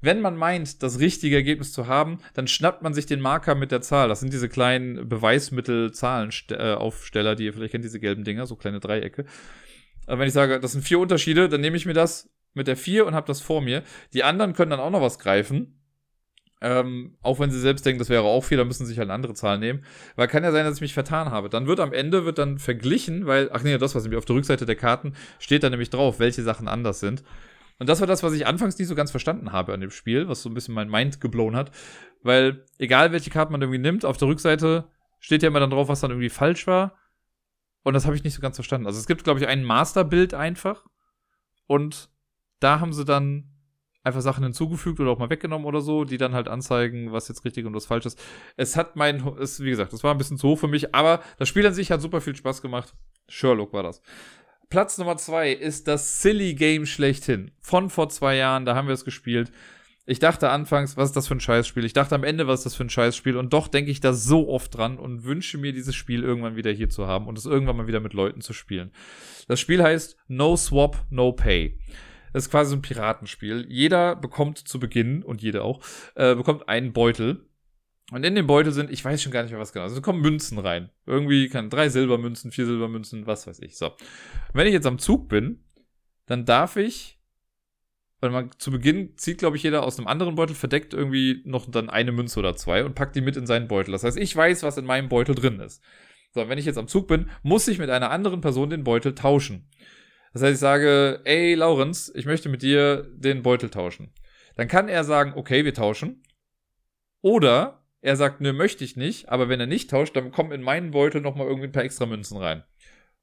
[0.00, 3.70] Wenn man meint, das richtige Ergebnis zu haben, dann schnappt man sich den Marker mit
[3.70, 4.08] der Zahl.
[4.08, 9.24] Das sind diese kleinen Beweismittel-Zahlenaufsteller, die ihr vielleicht kennt, diese gelben Dinger, so kleine Dreiecke.
[10.08, 13.06] Wenn ich sage, das sind vier Unterschiede, dann nehme ich mir das mit der 4
[13.06, 13.82] und habe das vor mir.
[14.12, 15.80] Die anderen können dann auch noch was greifen.
[16.62, 19.08] Ähm, auch wenn sie selbst denken, das wäre auch 4, dann müssen sie sich halt
[19.08, 19.84] eine andere Zahl nehmen.
[20.16, 21.50] Weil kann ja sein, dass ich mich vertan habe.
[21.50, 24.36] Dann wird am Ende wird dann verglichen, weil, ach nee, das, was nämlich auf der
[24.36, 27.22] Rückseite der Karten steht da nämlich drauf, welche Sachen anders sind.
[27.78, 30.28] Und das war das, was ich anfangs nicht so ganz verstanden habe an dem Spiel,
[30.28, 31.70] was so ein bisschen mein Mind geblown hat.
[32.22, 34.88] Weil, egal welche Karten man irgendwie nimmt, auf der Rückseite
[35.20, 36.96] steht ja immer dann drauf, was dann irgendwie falsch war.
[37.82, 38.86] Und das habe ich nicht so ganz verstanden.
[38.86, 40.86] Also es gibt, glaube ich, ein Masterbild einfach.
[41.66, 42.08] Und
[42.66, 43.44] da haben sie dann
[44.02, 47.44] einfach Sachen hinzugefügt oder auch mal weggenommen oder so, die dann halt anzeigen, was jetzt
[47.44, 48.20] richtig und was falsch ist.
[48.56, 51.22] Es hat mein, es, wie gesagt, das war ein bisschen zu hoch für mich, aber
[51.38, 52.92] das Spiel an sich hat super viel Spaß gemacht.
[53.28, 54.02] Sherlock war das.
[54.68, 57.52] Platz Nummer zwei ist das Silly Game schlechthin.
[57.60, 59.52] Von vor zwei Jahren, da haben wir es gespielt.
[60.06, 61.84] Ich dachte anfangs, was ist das für ein Scheißspiel?
[61.84, 63.36] Ich dachte am Ende, was ist das für ein Scheißspiel?
[63.36, 66.72] Und doch denke ich da so oft dran und wünsche mir dieses Spiel irgendwann wieder
[66.72, 68.90] hier zu haben und es irgendwann mal wieder mit Leuten zu spielen.
[69.46, 71.78] Das Spiel heißt No Swap, No Pay.
[72.32, 73.66] Das ist quasi so ein Piratenspiel.
[73.68, 75.80] Jeder bekommt zu Beginn, und jeder auch,
[76.14, 77.46] äh, bekommt einen Beutel.
[78.12, 80.20] Und in dem Beutel sind, ich weiß schon gar nicht mehr was genau, also kommen
[80.20, 80.90] Münzen rein.
[81.06, 83.76] Irgendwie kann drei Silbermünzen, vier Silbermünzen, was weiß ich.
[83.76, 83.92] So.
[84.52, 85.64] wenn ich jetzt am Zug bin,
[86.26, 87.18] dann darf ich,
[88.20, 91.68] weil man zu Beginn zieht, glaube ich, jeder aus einem anderen Beutel, verdeckt irgendwie noch
[91.68, 93.92] dann eine Münze oder zwei und packt die mit in seinen Beutel.
[93.92, 95.82] Das heißt, ich weiß, was in meinem Beutel drin ist.
[96.32, 99.14] So, wenn ich jetzt am Zug bin, muss ich mit einer anderen Person den Beutel
[99.14, 99.68] tauschen.
[100.36, 104.12] Das heißt, ich sage, ey, Laurenz, ich möchte mit dir den Beutel tauschen.
[104.56, 106.22] Dann kann er sagen, okay, wir tauschen.
[107.22, 110.60] Oder er sagt, nö, möchte ich nicht, aber wenn er nicht tauscht, dann kommen in
[110.60, 112.64] meinen Beutel nochmal irgendwie ein paar extra Münzen rein.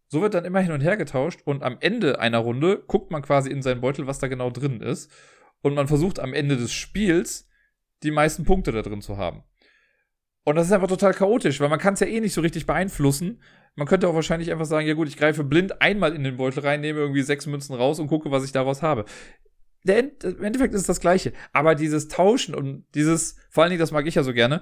[0.07, 3.21] So wird dann immer hin und her getauscht und am Ende einer Runde guckt man
[3.21, 5.11] quasi in seinen Beutel, was da genau drin ist.
[5.61, 7.47] Und man versucht am Ende des Spiels
[8.01, 9.43] die meisten Punkte da drin zu haben.
[10.45, 12.65] Und das ist einfach total chaotisch, weil man kann es ja eh nicht so richtig
[12.65, 13.39] beeinflussen.
[13.75, 16.61] Man könnte auch wahrscheinlich einfach sagen, ja gut, ich greife blind einmal in den Beutel
[16.61, 19.05] rein, nehme irgendwie sechs Münzen raus und gucke, was ich daraus habe.
[19.83, 21.33] Der End Im Endeffekt ist das Gleiche.
[21.51, 24.61] Aber dieses Tauschen und dieses, vor allen Dingen, das mag ich ja so gerne,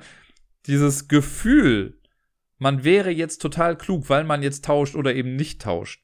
[0.65, 1.99] dieses Gefühl,
[2.57, 6.03] man wäre jetzt total klug, weil man jetzt tauscht oder eben nicht tauscht.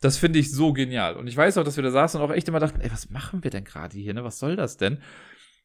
[0.00, 1.16] Das finde ich so genial.
[1.16, 3.10] Und ich weiß auch, dass wir da saßen und auch echt immer dachten, ey, was
[3.10, 4.24] machen wir denn gerade hier, ne?
[4.24, 4.94] Was soll das denn?
[4.94, 5.02] Und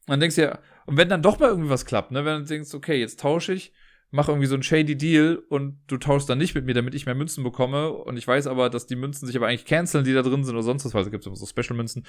[0.08, 2.26] dann denkst du ja, und wenn dann doch mal irgendwie was klappt, ne?
[2.26, 3.72] Wenn du denkst, okay, jetzt tausche ich,
[4.16, 7.05] mach irgendwie so ein shady Deal und du tauschst dann nicht mit mir, damit ich
[7.05, 7.91] mehr Münzen bekomme.
[7.91, 10.55] Und ich weiß aber, dass die Münzen sich aber eigentlich canceln, die da drin sind
[10.55, 12.05] oder sonst was, weil es gibt immer so Special-Münzen.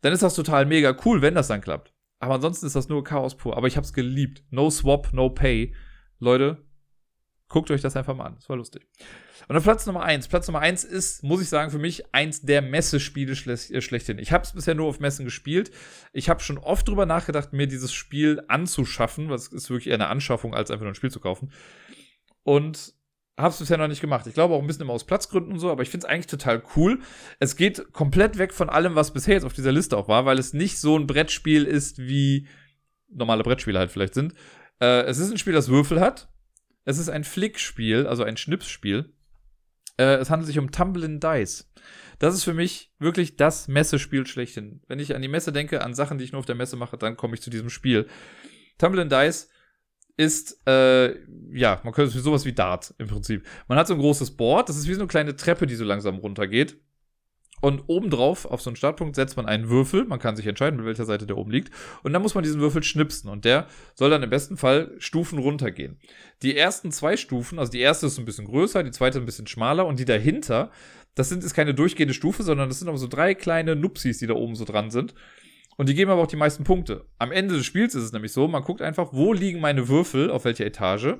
[0.00, 1.92] Dann ist das total mega cool, wenn das dann klappt.
[2.18, 3.58] Aber ansonsten ist das nur Chaos pur.
[3.58, 4.42] Aber ich hab's geliebt.
[4.50, 5.74] No swap, no pay.
[6.18, 6.66] Leute,
[7.48, 8.34] guckt euch das einfach mal an.
[8.36, 8.86] Das war lustig.
[9.48, 10.28] Und auf Platz Nummer eins.
[10.28, 14.18] Platz Nummer eins ist, muss ich sagen, für mich eins der Messespiele äh, schlechthin.
[14.18, 15.70] Ich habe es bisher nur auf Messen gespielt.
[16.12, 19.30] Ich habe schon oft drüber nachgedacht, mir dieses Spiel anzuschaffen.
[19.30, 21.50] Was ist wirklich eher eine Anschaffung, als einfach nur ein Spiel zu kaufen.
[22.42, 22.94] Und
[23.38, 24.26] habe es bisher noch nicht gemacht.
[24.26, 26.26] Ich glaube auch ein bisschen immer aus Platzgründen und so, aber ich finde es eigentlich
[26.26, 27.00] total cool.
[27.38, 30.38] Es geht komplett weg von allem, was bisher jetzt auf dieser Liste auch war, weil
[30.38, 32.48] es nicht so ein Brettspiel ist, wie
[33.08, 34.34] normale Brettspiele halt vielleicht sind.
[34.80, 36.28] Äh, es ist ein Spiel, das Würfel hat.
[36.88, 39.12] Es ist ein Flickspiel, also ein Schnipsspiel.
[39.98, 41.70] Äh, es handelt sich um Tumbling Dice.
[42.18, 44.80] Das ist für mich wirklich das Messespiel schlechthin.
[44.88, 46.96] Wenn ich an die Messe denke, an Sachen, die ich nur auf der Messe mache,
[46.96, 48.08] dann komme ich zu diesem Spiel.
[48.78, 49.50] Tumbling Dice
[50.16, 51.14] ist, äh,
[51.52, 53.46] ja, man könnte es sowas wie Dart im Prinzip.
[53.68, 55.84] Man hat so ein großes Board, das ist wie so eine kleine Treppe, die so
[55.84, 56.78] langsam runtergeht.
[57.60, 60.04] Und obendrauf auf so einen Startpunkt setzt man einen Würfel.
[60.04, 61.72] Man kann sich entscheiden, mit welcher Seite der oben liegt.
[62.02, 63.30] Und dann muss man diesen Würfel schnipsen.
[63.30, 65.98] Und der soll dann im besten Fall Stufen runtergehen.
[66.42, 69.46] Die ersten zwei Stufen, also die erste ist ein bisschen größer, die zweite ein bisschen
[69.46, 69.86] schmaler.
[69.86, 70.70] Und die dahinter,
[71.14, 74.26] das sind, ist keine durchgehende Stufe, sondern das sind aber so drei kleine Nupsis, die
[74.26, 75.14] da oben so dran sind.
[75.76, 77.06] Und die geben aber auch die meisten Punkte.
[77.18, 80.30] Am Ende des Spiels ist es nämlich so, man guckt einfach, wo liegen meine Würfel,
[80.30, 81.14] auf welcher Etage.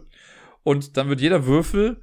[0.65, 2.03] Und dann wird jeder Würfel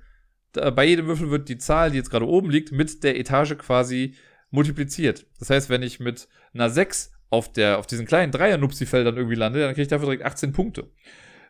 [0.55, 4.15] bei jedem Würfel wird die Zahl, die jetzt gerade oben liegt, mit der Etage quasi
[4.51, 5.25] multipliziert.
[5.39, 9.59] Das heißt, wenn ich mit einer 6 auf, der, auf diesen kleinen Dreier-Nupsi-Feldern irgendwie lande,
[9.59, 10.89] dann kriege ich dafür direkt 18 Punkte.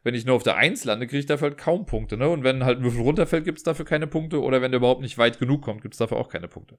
[0.03, 2.17] Wenn ich nur auf der 1 lande, kriege ich dafür halt kaum Punkte.
[2.17, 2.29] Ne?
[2.29, 4.41] Und wenn halt ein Würfel runterfällt, gibt es dafür keine Punkte.
[4.41, 6.77] Oder wenn der überhaupt nicht weit genug kommt, gibt es dafür auch keine Punkte.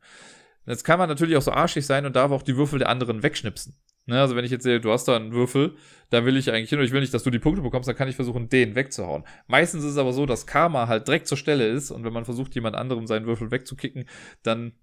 [0.67, 3.23] Jetzt kann man natürlich auch so arschig sein und darf auch die Würfel der anderen
[3.23, 3.75] wegschnipsen.
[4.09, 5.75] Ne, also wenn ich jetzt sehe, du hast da einen Würfel,
[6.11, 7.97] da will ich eigentlich hin und ich will nicht, dass du die Punkte bekommst, dann
[7.97, 9.25] kann ich versuchen, den wegzuhauen.
[9.49, 12.25] Meistens ist es aber so, dass Karma halt direkt zur Stelle ist und wenn man
[12.25, 14.05] versucht, jemand anderem seinen Würfel wegzukicken,
[14.45, 14.75] dann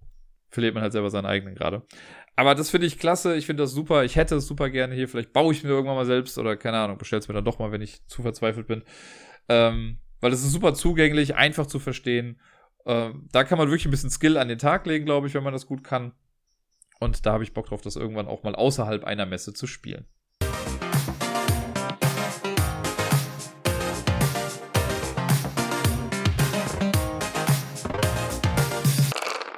[0.50, 1.82] verliert man halt selber seinen eigenen gerade.
[2.36, 5.08] Aber das finde ich klasse, ich finde das super, ich hätte es super gerne hier,
[5.08, 7.72] vielleicht baue ich mir irgendwann mal selbst oder keine Ahnung, bestell's mir dann doch mal,
[7.72, 8.82] wenn ich zu verzweifelt bin.
[9.48, 12.40] Ähm, weil es ist super zugänglich, einfach zu verstehen.
[12.86, 15.42] Ähm, da kann man wirklich ein bisschen Skill an den Tag legen, glaube ich, wenn
[15.44, 16.12] man das gut kann.
[17.00, 20.06] Und da habe ich Bock drauf, das irgendwann auch mal außerhalb einer Messe zu spielen.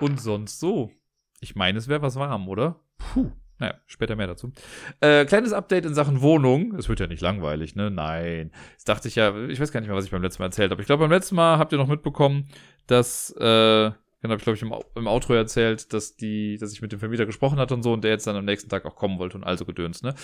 [0.00, 0.92] Und sonst so.
[1.40, 2.80] Ich meine, es wäre was warm, oder?
[2.98, 3.32] Puh.
[3.58, 4.52] Naja, später mehr dazu.
[5.00, 6.74] Äh, kleines Update in Sachen Wohnung.
[6.74, 7.90] Es wird ja nicht langweilig, ne?
[7.90, 8.52] Nein.
[8.74, 10.70] Das dachte ich ja, ich weiß gar nicht mehr, was ich beim letzten Mal erzählt
[10.70, 10.82] habe.
[10.82, 12.48] Ich glaube, beim letzten Mal habt ihr noch mitbekommen,
[12.86, 13.92] dass äh,
[14.26, 16.98] Genau, habe ich, glaube ich, im, im Outro erzählt, dass die, dass ich mit dem
[16.98, 19.36] Vermieter gesprochen hatte und so und der jetzt dann am nächsten Tag auch kommen wollte
[19.36, 20.14] und also gedöns, ne?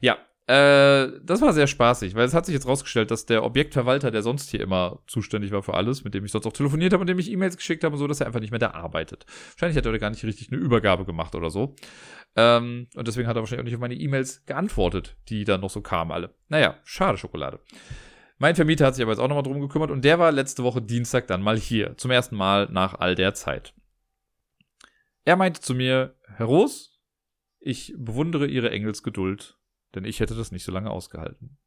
[0.00, 4.10] Ja, äh, das war sehr spaßig, weil es hat sich jetzt rausgestellt, dass der Objektverwalter,
[4.10, 7.02] der sonst hier immer zuständig war für alles, mit dem ich sonst auch telefoniert habe
[7.02, 9.26] und dem ich E-Mails geschickt habe und so, dass er einfach nicht mehr da arbeitet.
[9.52, 11.76] Wahrscheinlich hat er gar nicht richtig eine Übergabe gemacht oder so.
[12.34, 15.70] Ähm, und deswegen hat er wahrscheinlich auch nicht auf meine E-Mails geantwortet, die dann noch
[15.70, 16.34] so kamen alle.
[16.48, 17.60] Naja, schade Schokolade.
[18.40, 20.80] Mein Vermieter hat sich aber jetzt auch nochmal drum gekümmert und der war letzte Woche
[20.80, 21.98] Dienstag dann mal hier.
[21.98, 23.74] Zum ersten Mal nach all der Zeit.
[25.26, 26.98] Er meinte zu mir, Herr Roos,
[27.58, 29.58] ich bewundere Ihre Engelsgeduld,
[29.94, 31.58] denn ich hätte das nicht so lange ausgehalten.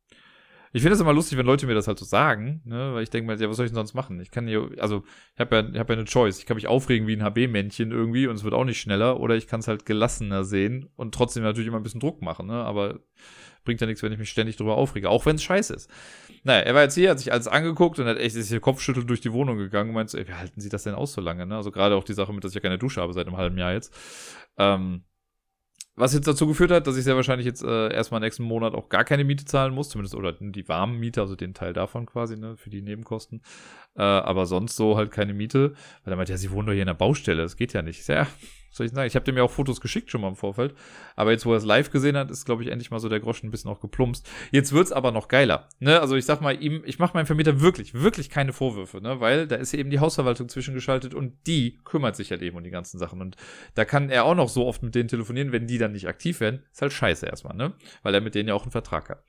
[0.76, 2.96] Ich finde es immer lustig, wenn Leute mir das halt so sagen, ne?
[2.96, 4.20] weil ich denke mir, ja, was soll ich denn sonst machen?
[4.20, 5.04] Ich kann hier, also,
[5.36, 6.40] ich habe ja, ich hab ja eine Choice.
[6.40, 9.36] Ich kann mich aufregen wie ein HB-Männchen irgendwie und es wird auch nicht schneller, oder
[9.36, 12.56] ich kann es halt gelassener sehen und trotzdem natürlich immer ein bisschen Druck machen, ne?
[12.56, 13.00] aber
[13.64, 15.90] bringt ja nichts, wenn ich mich ständig drüber aufrege, auch wenn es scheiße ist.
[16.44, 19.10] Naja, er war jetzt hier, hat sich alles angeguckt und hat echt ist hier Kopfschüttelnd
[19.10, 21.22] durch die Wohnung gegangen und meint so, ey, wie halten Sie das denn aus so
[21.22, 21.56] lange, ne?
[21.56, 23.58] Also gerade auch die Sache mit, dass ich ja keine Dusche habe seit einem halben
[23.58, 23.94] Jahr jetzt.
[24.58, 25.04] Ähm,
[25.96, 28.90] was jetzt dazu geführt hat, dass ich sehr wahrscheinlich jetzt äh, erstmal nächsten Monat auch
[28.90, 32.36] gar keine Miete zahlen muss, zumindest oder die warmen Miete, also den Teil davon quasi,
[32.36, 33.42] ne, für die Nebenkosten.
[33.96, 35.74] Äh, aber sonst so halt keine Miete.
[36.04, 38.08] Weil er meinte, ja, sie wohnen doch hier in der Baustelle, das geht ja nicht.
[38.08, 38.28] Ja,
[38.76, 39.08] soll ich sagen?
[39.08, 40.76] Ich habe dem ja auch Fotos geschickt schon mal im Vorfeld.
[41.16, 43.20] Aber jetzt, wo er es live gesehen hat, ist, glaube ich, endlich mal so der
[43.20, 44.28] Groschen ein bisschen auch geplumpst.
[44.52, 45.70] Jetzt wird's aber noch geiler.
[45.80, 46.00] Ne?
[46.00, 49.20] Also ich sag mal, ihm, ich mache meinem Vermieter wirklich, wirklich keine Vorwürfe, ne?
[49.20, 52.72] Weil da ist eben die Hausverwaltung zwischengeschaltet und die kümmert sich halt eben um die
[52.72, 53.22] ganzen Sachen.
[53.22, 53.36] Und
[53.76, 56.40] da kann er auch noch so oft mit denen telefonieren, wenn die dann nicht aktiv
[56.40, 56.64] werden.
[56.72, 57.74] Ist halt scheiße erstmal, ne?
[58.02, 59.24] Weil er mit denen ja auch einen Vertrag hat.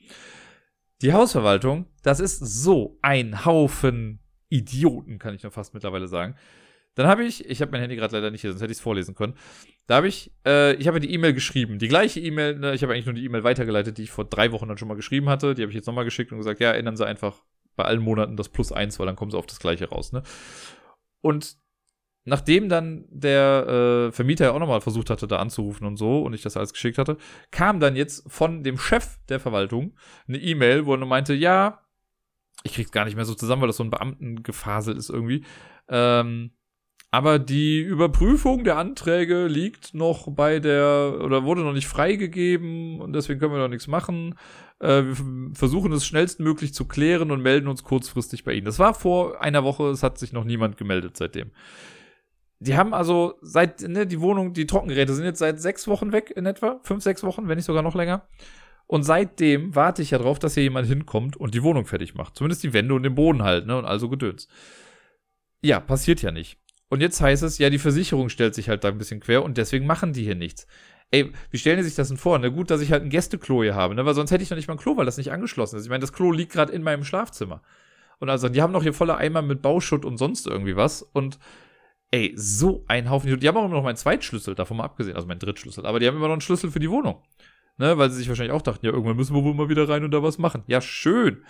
[1.03, 6.36] Die Hausverwaltung, das ist so ein Haufen Idioten, kann ich nur fast mittlerweile sagen.
[6.95, 8.82] Dann habe ich, ich habe mein Handy gerade leider nicht hier, sonst hätte ich es
[8.82, 9.34] vorlesen können.
[9.86, 11.78] Da habe ich, äh, ich habe die E-Mail geschrieben.
[11.78, 14.53] Die gleiche E-Mail, ne, ich habe eigentlich nur die E-Mail weitergeleitet, die ich vor drei
[14.53, 15.55] Wochen dann schon mal geschrieben hatte.
[15.55, 17.42] Die habe ich jetzt nochmal geschickt und gesagt, ja, ändern Sie einfach
[17.76, 20.12] bei allen Monaten das Plus eins, weil dann kommen Sie auf das gleiche raus.
[20.12, 20.22] Ne?
[21.20, 21.57] Und
[22.24, 26.32] nachdem dann der äh, Vermieter ja auch nochmal versucht hatte, da anzurufen und so, und
[26.32, 27.16] ich das alles geschickt hatte,
[27.51, 29.97] kam dann jetzt von dem Chef der Verwaltung
[30.28, 31.80] eine E-Mail, wo er nur meinte, ja,
[32.62, 35.45] ich krieg's gar nicht mehr so zusammen, weil das so ein Beamtengefasel ist irgendwie.
[35.88, 36.53] Ähm,
[37.14, 43.12] aber die Überprüfung der Anträge liegt noch bei der, oder wurde noch nicht freigegeben und
[43.12, 44.34] deswegen können wir noch nichts machen.
[44.80, 48.64] Äh, wir versuchen es schnellstmöglich zu klären und melden uns kurzfristig bei Ihnen.
[48.64, 51.52] Das war vor einer Woche, es hat sich noch niemand gemeldet seitdem.
[52.58, 56.32] Die haben also seit, ne, die Wohnung, die Trockengeräte sind jetzt seit sechs Wochen weg
[56.34, 58.26] in etwa, fünf, sechs Wochen, wenn nicht sogar noch länger.
[58.88, 62.34] Und seitdem warte ich ja drauf, dass hier jemand hinkommt und die Wohnung fertig macht.
[62.34, 64.48] Zumindest die Wände und den Boden halt, ne, und also Gedöns.
[65.62, 66.58] Ja, passiert ja nicht.
[66.89, 69.57] Und jetzt heißt es, ja, die Versicherung stellt sich halt da ein bisschen quer und
[69.59, 70.66] deswegen machen die hier nichts.
[71.11, 72.39] Ey, wie stellen die sich das denn vor?
[72.39, 74.05] Na gut, dass ich halt ein Gästeklo hier habe, ne?
[74.05, 75.85] Weil sonst hätte ich noch nicht mal ein Klo, weil das nicht angeschlossen ist.
[75.85, 77.62] Ich meine, das Klo liegt gerade in meinem Schlafzimmer.
[78.18, 81.03] Und also, die haben noch hier volle Eimer mit Bauschutt und sonst irgendwie was.
[81.03, 81.39] Und
[82.11, 83.39] ey, so ein Haufen.
[83.39, 85.87] Die haben auch immer noch meinen Zweitschlüssel, davon mal abgesehen, also meinen Drittschlüssel.
[85.87, 87.22] Aber die haben immer noch einen Schlüssel für die Wohnung.
[87.76, 90.05] Ne, weil sie sich wahrscheinlich auch dachten, ja, irgendwann müssen wir wohl mal wieder rein
[90.05, 90.62] und da was machen.
[90.68, 91.45] Ja, schön.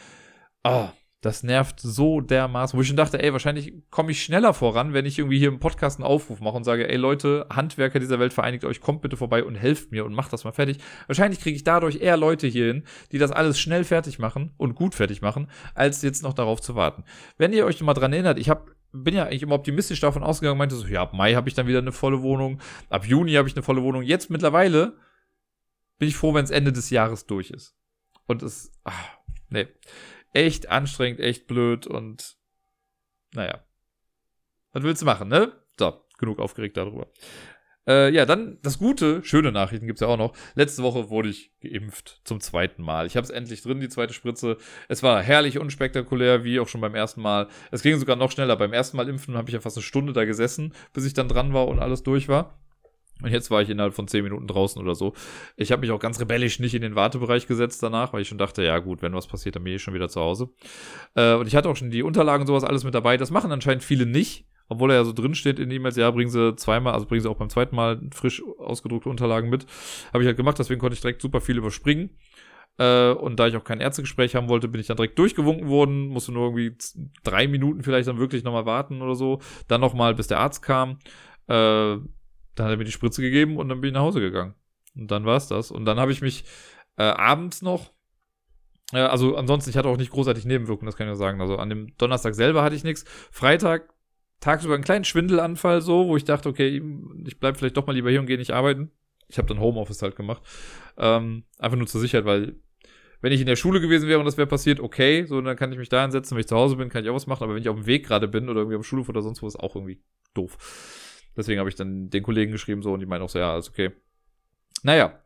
[0.63, 0.93] Ah,
[1.25, 5.07] das nervt so dermaßen, wo ich schon dachte, ey, wahrscheinlich komme ich schneller voran, wenn
[5.07, 8.35] ich irgendwie hier im Podcast einen Aufruf mache und sage, ey Leute, Handwerker dieser Welt
[8.35, 10.79] vereinigt euch, kommt bitte vorbei und helft mir und macht das mal fertig.
[11.07, 14.75] Wahrscheinlich kriege ich dadurch eher Leute hier hin, die das alles schnell fertig machen und
[14.75, 17.05] gut fertig machen, als jetzt noch darauf zu warten.
[17.39, 20.57] Wenn ihr euch mal dran erinnert, ich habe bin ja eigentlich immer optimistisch davon ausgegangen,
[20.57, 22.61] meinte so, ja, ab Mai habe ich dann wieder eine volle Wohnung,
[22.91, 24.03] ab Juni habe ich eine volle Wohnung.
[24.03, 24.97] Jetzt mittlerweile
[25.99, 27.75] bin ich froh, wenn es Ende des Jahres durch ist.
[28.27, 29.19] Und es, ach,
[29.49, 29.67] nee
[30.35, 32.37] echt anstrengend, echt blöd und
[33.33, 33.65] naja.
[34.73, 35.53] Was willst du machen, ne?
[35.79, 37.09] So, genug aufgeregt darüber.
[37.87, 40.35] Äh, ja, dann das Gute, schöne Nachrichten gibt's ja auch noch.
[40.55, 43.07] Letzte Woche wurde ich geimpft zum zweiten Mal.
[43.07, 44.57] Ich habe es endlich drin, die zweite Spritze.
[44.89, 47.49] Es war herrlich unspektakulär, wie auch schon beim ersten Mal.
[47.71, 48.57] Es ging sogar noch schneller.
[48.57, 51.29] Beim ersten Mal impfen habe ich ja fast eine Stunde da gesessen, bis ich dann
[51.29, 52.59] dran war und alles durch war.
[53.23, 55.15] Und jetzt war ich innerhalb von 10 Minuten draußen oder so.
[55.57, 58.39] Ich habe mich auch ganz rebellisch nicht in den Wartebereich gesetzt danach, weil ich schon
[58.39, 60.51] dachte, ja gut, wenn was passiert, dann bin ich schon wieder zu Hause.
[61.15, 63.17] Äh, und ich hatte auch schon die Unterlagen und sowas alles mit dabei.
[63.17, 66.31] Das machen anscheinend viele nicht, obwohl er ja so drin steht in E-Mails, ja, bringen
[66.31, 69.67] sie zweimal, also bringen sie auch beim zweiten Mal frisch ausgedruckte Unterlagen mit.
[70.13, 72.11] Habe ich halt gemacht, deswegen konnte ich direkt super viel überspringen.
[72.79, 76.09] Äh, und da ich auch kein Ärztegespräch haben wollte, bin ich dann direkt durchgewunken worden,
[76.09, 76.77] musste nur irgendwie
[77.23, 79.41] drei Minuten vielleicht dann wirklich nochmal warten oder so.
[79.69, 80.99] Dann nochmal, bis der Arzt kam.
[81.47, 81.99] Äh,
[82.55, 84.55] dann hat er mir die Spritze gegeben und dann bin ich nach Hause gegangen.
[84.97, 85.71] Und dann war es das.
[85.71, 86.45] Und dann habe ich mich
[86.97, 87.93] äh, abends noch,
[88.93, 91.41] äh, also ansonsten, ich hatte auch nicht großartig Nebenwirkungen, das kann ich ja sagen.
[91.41, 93.05] Also an dem Donnerstag selber hatte ich nichts.
[93.31, 93.93] Freitag
[94.41, 96.83] tagsüber einen kleinen Schwindelanfall so, wo ich dachte, okay,
[97.25, 98.91] ich bleibe vielleicht doch mal lieber hier und gehe nicht arbeiten.
[99.29, 100.43] Ich habe dann Homeoffice halt gemacht.
[100.99, 102.57] Ähm, einfach nur zur Sicherheit, weil
[103.21, 105.73] wenn ich in der Schule gewesen wäre und das wäre passiert, okay, so dann kann
[105.73, 107.55] ich mich da hinsetzen, wenn ich zu Hause bin, kann ich auch was machen, aber
[107.55, 109.59] wenn ich auf dem Weg gerade bin oder irgendwie am Schulhof oder sonst wo, ist
[109.59, 110.03] auch irgendwie
[110.35, 110.59] doof.
[111.37, 113.69] Deswegen habe ich dann den Kollegen geschrieben so und die meinen auch so, ja, alles
[113.69, 113.91] okay.
[114.83, 115.21] Naja.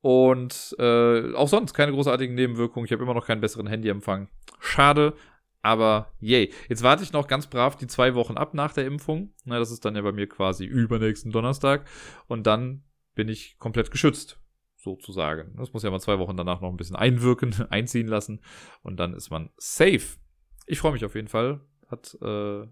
[0.00, 2.84] Und äh, auch sonst keine großartigen Nebenwirkungen.
[2.84, 4.28] Ich habe immer noch keinen besseren Handyempfang.
[4.60, 5.14] Schade,
[5.62, 6.52] aber yay.
[6.68, 9.32] Jetzt warte ich noch ganz brav die zwei Wochen ab nach der Impfung.
[9.44, 11.86] Na, das ist dann ja bei mir quasi übernächsten Donnerstag.
[12.26, 12.84] Und dann
[13.14, 14.38] bin ich komplett geschützt,
[14.76, 15.56] sozusagen.
[15.56, 18.42] Das muss ja mal zwei Wochen danach noch ein bisschen einwirken, einziehen lassen.
[18.82, 20.18] Und dann ist man safe.
[20.66, 21.62] Ich freue mich auf jeden Fall.
[21.88, 22.66] Hat äh,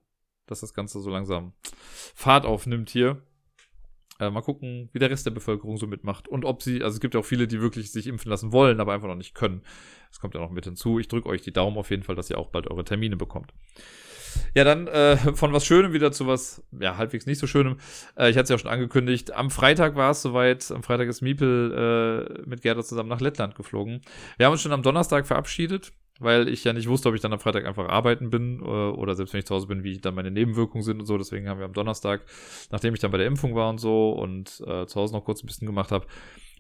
[0.47, 1.53] dass das Ganze so langsam
[2.15, 3.23] Fahrt aufnimmt hier.
[4.21, 6.29] Äh, mal gucken, wie der Rest der Bevölkerung so mitmacht.
[6.29, 8.81] Und ob sie, also es gibt ja auch viele, die wirklich sich impfen lassen wollen,
[8.81, 9.63] aber einfach noch nicht können.
[10.11, 10.99] Das kommt ja noch mit hinzu.
[10.99, 13.53] Ich drücke euch die Daumen auf jeden Fall, dass ihr auch bald eure Termine bekommt.
[14.55, 17.79] Ja, dann äh, von was Schönem wieder zu was, ja, halbwegs nicht so Schönem.
[18.17, 19.33] Äh, ich hatte es ja schon angekündigt.
[19.33, 20.71] Am Freitag war es soweit.
[20.71, 24.03] Am Freitag ist Miepel äh, mit Gerda zusammen nach Lettland geflogen.
[24.37, 27.33] Wir haben uns schon am Donnerstag verabschiedet weil ich ja nicht wusste, ob ich dann
[27.33, 30.15] am Freitag einfach arbeiten bin äh, oder selbst wenn ich zu Hause bin, wie dann
[30.15, 31.19] meine Nebenwirkungen sind und so.
[31.19, 32.25] Deswegen haben wir am Donnerstag,
[32.71, 35.43] nachdem ich dann bei der Impfung war und so und äh, zu Hause noch kurz
[35.43, 36.07] ein bisschen gemacht habe,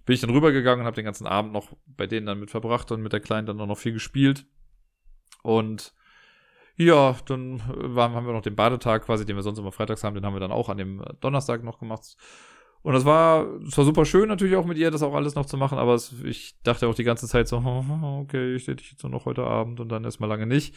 [0.05, 2.91] bin ich dann rübergegangen und habe den ganzen Abend noch bei denen dann mit verbracht
[2.91, 4.47] und mit der Kleinen dann auch noch viel gespielt.
[5.43, 5.95] Und
[6.77, 10.15] ja, dann waren, haben wir noch den Badetag quasi, den wir sonst immer freitags haben,
[10.15, 12.17] den haben wir dann auch an dem Donnerstag noch gemacht.
[12.83, 15.47] Und das war, das war super schön natürlich auch mit ihr, das auch alles noch
[15.47, 17.57] zu machen, aber es, ich dachte auch die ganze Zeit so,
[18.23, 20.75] okay, ich sehe dich jetzt nur noch heute Abend und dann erstmal lange nicht.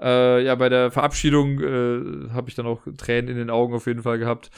[0.00, 3.86] Äh, ja, bei der Verabschiedung äh, habe ich dann auch Tränen in den Augen auf
[3.86, 4.50] jeden Fall gehabt.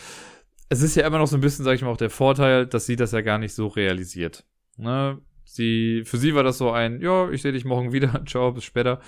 [0.71, 2.87] Es ist ja immer noch so ein bisschen, sag ich mal, auch der Vorteil, dass
[2.87, 4.47] sie das ja gar nicht so realisiert.
[4.79, 5.21] Ne?
[5.45, 8.65] Sie, für sie war das so ein, ja, ich sehe dich morgen wieder, ciao, bis
[8.65, 9.01] später.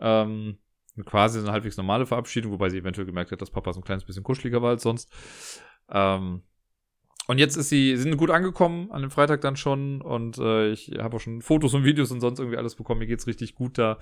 [0.00, 0.58] Ähm,
[1.04, 4.04] quasi eine halbwegs normale Verabschiedung, wobei sie eventuell gemerkt hat, dass Papa so ein kleines
[4.04, 5.12] bisschen kuscheliger war als sonst.
[5.90, 6.42] Ähm,
[7.28, 10.92] und jetzt ist sie, sind gut angekommen an dem Freitag dann schon und äh, ich
[10.98, 13.00] habe auch schon Fotos und Videos und sonst irgendwie alles bekommen.
[13.00, 13.98] Mir geht's richtig gut da.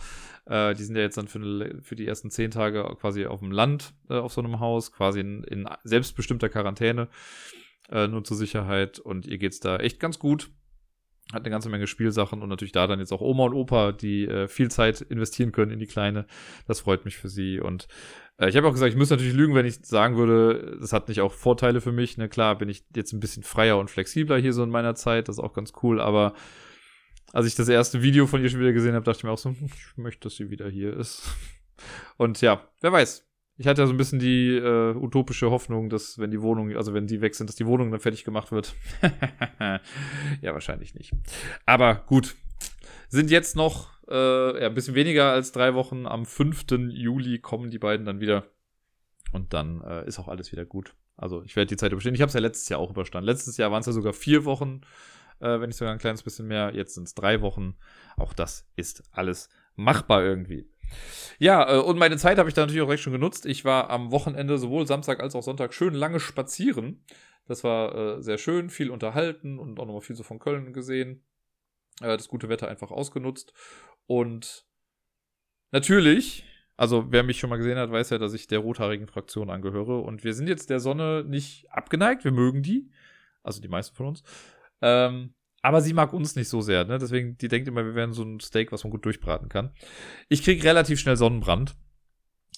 [0.46, 3.50] Äh, die sind ja jetzt dann für, für die ersten zehn Tage quasi auf dem
[3.50, 7.08] Land äh, auf so einem Haus, quasi in, in selbstbestimmter Quarantäne,
[7.90, 9.00] äh, nur zur Sicherheit.
[9.00, 10.48] Und ihr geht's da echt ganz gut.
[11.32, 14.26] Hat eine ganze Menge Spielsachen und natürlich da dann jetzt auch Oma und Opa, die
[14.26, 16.26] äh, viel Zeit investieren können in die Kleine.
[16.68, 17.88] Das freut mich für sie und
[18.38, 21.08] äh, ich habe auch gesagt, ich müsste natürlich lügen, wenn ich sagen würde, das hat
[21.08, 22.16] nicht auch Vorteile für mich.
[22.16, 25.28] Ne, klar, bin ich jetzt ein bisschen freier und flexibler hier so in meiner Zeit.
[25.28, 26.00] Das ist auch ganz cool.
[26.00, 26.34] Aber
[27.32, 29.38] als ich das erste Video von ihr schon wieder gesehen habe, dachte ich mir auch
[29.38, 31.22] so, hm, ich möchte, dass sie wieder hier ist.
[32.16, 33.25] Und ja, wer weiß.
[33.58, 36.92] Ich hatte ja so ein bisschen die äh, utopische Hoffnung, dass wenn die Wohnung, also
[36.92, 38.74] wenn die weg sind, dass die Wohnung dann fertig gemacht wird.
[40.42, 41.12] ja, wahrscheinlich nicht.
[41.64, 42.36] Aber gut.
[43.08, 46.06] Sind jetzt noch äh, ja, ein bisschen weniger als drei Wochen.
[46.06, 46.64] Am 5.
[46.90, 48.44] Juli kommen die beiden dann wieder.
[49.32, 50.94] Und dann äh, ist auch alles wieder gut.
[51.16, 52.14] Also ich werde die Zeit überstehen.
[52.14, 53.26] Ich habe es ja letztes Jahr auch überstanden.
[53.26, 54.82] Letztes Jahr waren es ja sogar vier Wochen,
[55.40, 56.74] äh, wenn nicht sogar ein kleines bisschen mehr.
[56.74, 57.76] Jetzt sind es drei Wochen.
[58.16, 60.68] Auch das ist alles machbar irgendwie.
[61.38, 63.46] Ja, äh, und meine Zeit habe ich da natürlich auch recht schon genutzt.
[63.46, 67.04] Ich war am Wochenende sowohl Samstag als auch Sonntag schön lange spazieren.
[67.46, 71.24] Das war äh, sehr schön, viel unterhalten und auch nochmal viel so von Köln gesehen.
[72.00, 73.52] Äh, das gute Wetter einfach ausgenutzt.
[74.06, 74.66] Und
[75.70, 76.44] natürlich,
[76.76, 80.00] also wer mich schon mal gesehen hat, weiß ja, dass ich der rothaarigen Fraktion angehöre.
[80.00, 82.90] Und wir sind jetzt der Sonne nicht abgeneigt, wir mögen die.
[83.42, 84.24] Also die meisten von uns.
[84.82, 85.34] Ähm,
[85.66, 86.96] aber sie mag uns nicht so sehr, ne?
[86.96, 89.72] Deswegen, die denkt immer, wir wären so ein Steak, was man gut durchbraten kann.
[90.28, 91.74] Ich kriege relativ schnell Sonnenbrand.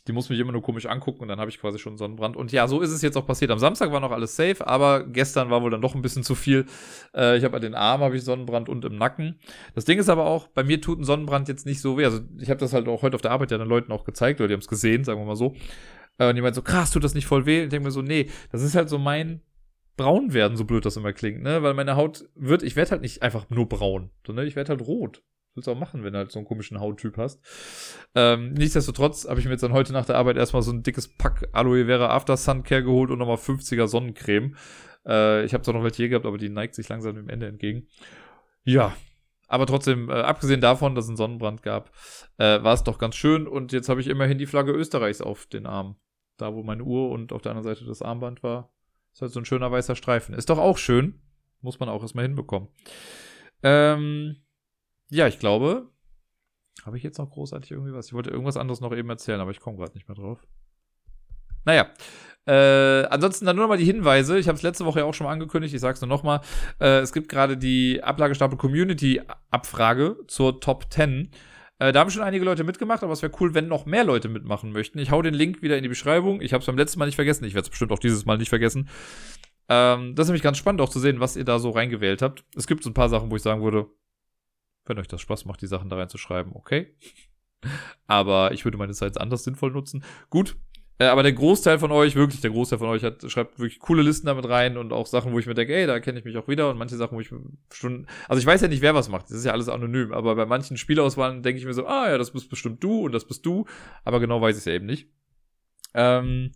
[0.07, 2.37] Die muss mich immer nur komisch angucken und dann habe ich quasi schon Sonnenbrand.
[2.37, 3.51] Und ja, so ist es jetzt auch passiert.
[3.51, 6.35] Am Samstag war noch alles safe, aber gestern war wohl dann doch ein bisschen zu
[6.35, 6.67] viel.
[7.15, 9.41] Äh, ich habe an den Armen habe ich Sonnenbrand und im Nacken.
[9.75, 12.05] Das Ding ist aber auch, bei mir tut ein Sonnenbrand jetzt nicht so weh.
[12.05, 14.39] Also ich habe das halt auch heute auf der Arbeit ja den Leuten auch gezeigt,
[14.41, 15.55] oder die haben es gesehen, sagen wir mal so.
[16.19, 17.61] Äh, und die meinen so, krass, tut das nicht voll weh?
[17.61, 19.41] Und ich denke mir so, nee, das ist halt so mein
[19.99, 21.63] braun werden, so blöd das immer klingt, ne?
[21.63, 24.81] Weil meine Haut wird, ich werde halt nicht einfach nur braun, sondern ich werde halt
[24.81, 25.23] rot.
[25.55, 27.41] Willst du auch machen, wenn du halt so einen komischen Hauttyp hast.
[28.15, 31.09] Ähm, nichtsdestotrotz habe ich mir jetzt dann heute nach der Arbeit erstmal so ein dickes
[31.09, 34.57] Pack Aloe Vera After Sun Care geholt und nochmal 50er Sonnencreme.
[35.05, 37.47] Äh, ich habe zwar noch welche hier gehabt, aber die neigt sich langsam dem Ende
[37.47, 37.89] entgegen.
[38.65, 38.95] Ja,
[39.49, 41.91] aber trotzdem, äh, abgesehen davon, dass es einen Sonnenbrand gab,
[42.37, 43.49] äh, war es doch ganz schön.
[43.49, 45.97] Und jetzt habe ich immerhin die Flagge Österreichs auf den Arm.
[46.37, 48.71] Da, wo meine Uhr und auf der anderen Seite das Armband war.
[49.19, 50.33] Ist halt so ein schöner weißer Streifen.
[50.33, 51.21] Ist doch auch schön.
[51.61, 52.69] Muss man auch erstmal hinbekommen.
[53.65, 54.37] Ähm,
[55.11, 55.91] ja, ich glaube,
[56.87, 58.07] habe ich jetzt noch großartig irgendwie was?
[58.07, 60.47] Ich wollte irgendwas anderes noch eben erzählen, aber ich komme gerade nicht mehr drauf.
[61.65, 61.89] Naja,
[62.47, 64.39] äh, ansonsten dann nur noch mal die Hinweise.
[64.39, 65.75] Ich habe es letzte Woche ja auch schon mal angekündigt.
[65.75, 66.41] Ich sage es nur noch mal.
[66.81, 71.33] Äh, es gibt gerade die Ablagestapel Community Abfrage zur Top 10.
[71.79, 74.29] Äh, da haben schon einige Leute mitgemacht, aber es wäre cool, wenn noch mehr Leute
[74.29, 74.99] mitmachen möchten.
[74.99, 76.41] Ich hau den Link wieder in die Beschreibung.
[76.41, 77.45] Ich habe es beim letzten Mal nicht vergessen.
[77.45, 78.89] Ich werde es bestimmt auch dieses Mal nicht vergessen.
[79.69, 82.45] Ähm, das ist nämlich ganz spannend auch zu sehen, was ihr da so reingewählt habt.
[82.57, 83.87] Es gibt so ein paar Sachen, wo ich sagen würde,
[84.87, 86.97] wenn euch das Spaß macht, die Sachen da reinzuschreiben, okay.
[88.07, 90.03] aber ich würde meine Zeit anders sinnvoll nutzen.
[90.31, 90.57] Gut,
[90.99, 94.03] äh, aber der Großteil von euch, wirklich der Großteil von euch, hat, schreibt wirklich coole
[94.03, 96.37] Listen damit rein und auch Sachen, wo ich mir denke, ey, da kenne ich mich
[96.37, 97.31] auch wieder und manche Sachen, wo ich
[97.73, 100.35] schon, also ich weiß ja nicht, wer was macht, das ist ja alles anonym, aber
[100.35, 103.27] bei manchen Spielauswahlen denke ich mir so, ah ja, das bist bestimmt du und das
[103.27, 103.67] bist du,
[104.05, 105.09] aber genau weiß ich es ja eben nicht.
[105.95, 106.53] Ähm,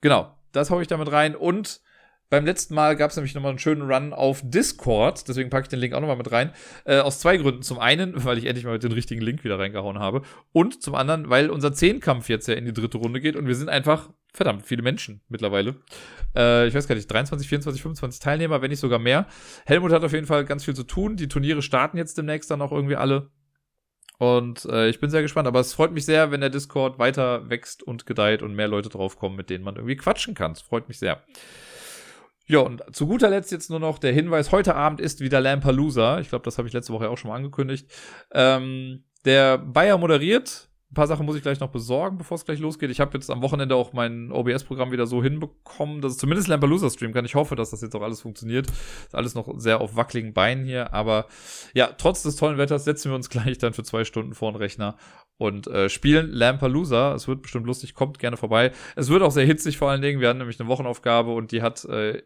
[0.00, 1.80] genau, das hau ich damit rein und
[2.28, 5.68] beim letzten Mal gab es nämlich nochmal einen schönen Run auf Discord, deswegen packe ich
[5.68, 6.52] den Link auch nochmal mit rein.
[6.84, 7.62] Äh, aus zwei Gründen.
[7.62, 10.22] Zum einen, weil ich endlich mal den richtigen Link wieder reingehauen habe.
[10.52, 13.54] Und zum anderen, weil unser Zehnkampf jetzt ja in die dritte Runde geht und wir
[13.54, 15.76] sind einfach verdammt viele Menschen mittlerweile.
[16.36, 19.26] Äh, ich weiß gar nicht, 23, 24, 25 Teilnehmer, wenn nicht sogar mehr.
[19.64, 21.16] Helmut hat auf jeden Fall ganz viel zu tun.
[21.16, 23.30] Die Turniere starten jetzt demnächst dann auch irgendwie alle.
[24.18, 27.48] Und äh, ich bin sehr gespannt, aber es freut mich sehr, wenn der Discord weiter
[27.50, 30.52] wächst und gedeiht und mehr Leute draufkommen, mit denen man irgendwie quatschen kann.
[30.52, 31.22] Es freut mich sehr.
[32.48, 36.20] Ja, und zu guter Letzt jetzt nur noch der Hinweis, heute Abend ist wieder Lampalooza.
[36.20, 37.90] Ich glaube, das habe ich letzte Woche auch schon mal angekündigt.
[38.32, 40.68] Ähm, der Bayer moderiert.
[40.92, 42.92] Ein paar Sachen muss ich gleich noch besorgen, bevor es gleich losgeht.
[42.92, 46.88] Ich habe jetzt am Wochenende auch mein OBS-Programm wieder so hinbekommen, dass es zumindest Lampalooza
[46.88, 47.24] streamen kann.
[47.24, 48.68] Ich hoffe, dass das jetzt auch alles funktioniert.
[48.68, 50.94] Ist alles noch sehr auf wackeligen Beinen hier.
[50.94, 51.26] Aber
[51.74, 54.58] ja, trotz des tollen Wetters setzen wir uns gleich dann für zwei Stunden vor den
[54.58, 54.96] Rechner
[55.38, 57.14] und äh, spielen Lampalooza.
[57.14, 58.70] Es wird bestimmt lustig, kommt gerne vorbei.
[58.94, 60.20] Es wird auch sehr hitzig vor allen Dingen.
[60.20, 62.22] Wir hatten nämlich eine Wochenaufgabe und die hat äh,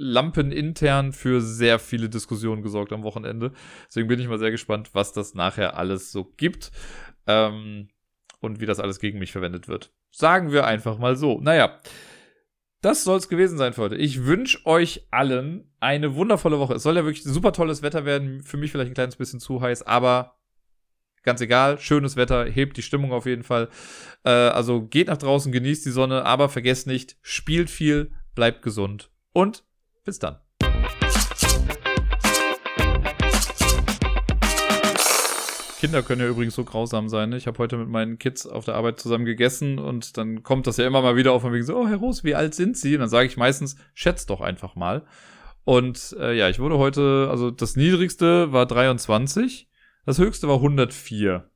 [0.00, 3.52] Lampen intern für sehr viele Diskussionen gesorgt am Wochenende.
[3.86, 6.72] Deswegen bin ich mal sehr gespannt, was das nachher alles so gibt
[7.26, 7.88] ähm,
[8.40, 9.92] und wie das alles gegen mich verwendet wird.
[10.10, 11.38] Sagen wir einfach mal so.
[11.40, 11.78] Naja,
[12.80, 13.96] das soll es gewesen sein für heute.
[13.96, 16.74] Ich wünsche euch allen eine wundervolle Woche.
[16.74, 18.42] Es soll ja wirklich super tolles Wetter werden.
[18.42, 20.38] Für mich vielleicht ein kleines bisschen zu heiß, aber
[21.22, 21.78] ganz egal.
[21.78, 23.68] Schönes Wetter, hebt die Stimmung auf jeden Fall.
[24.24, 29.10] Äh, also geht nach draußen, genießt die Sonne, aber vergesst nicht, spielt viel, bleibt gesund
[29.34, 29.64] und
[30.04, 30.38] bis dann.
[35.80, 37.30] Kinder können ja übrigens so grausam sein.
[37.30, 37.38] Ne?
[37.38, 40.76] Ich habe heute mit meinen Kids auf der Arbeit zusammen gegessen und dann kommt das
[40.76, 42.94] ja immer mal wieder auf und wegen so, oh Herr Roos, wie alt sind Sie?
[42.94, 45.06] Und dann sage ich meistens, schätzt doch einfach mal.
[45.64, 49.70] Und äh, ja, ich wurde heute, also das niedrigste war 23,
[50.04, 51.48] das höchste war 104.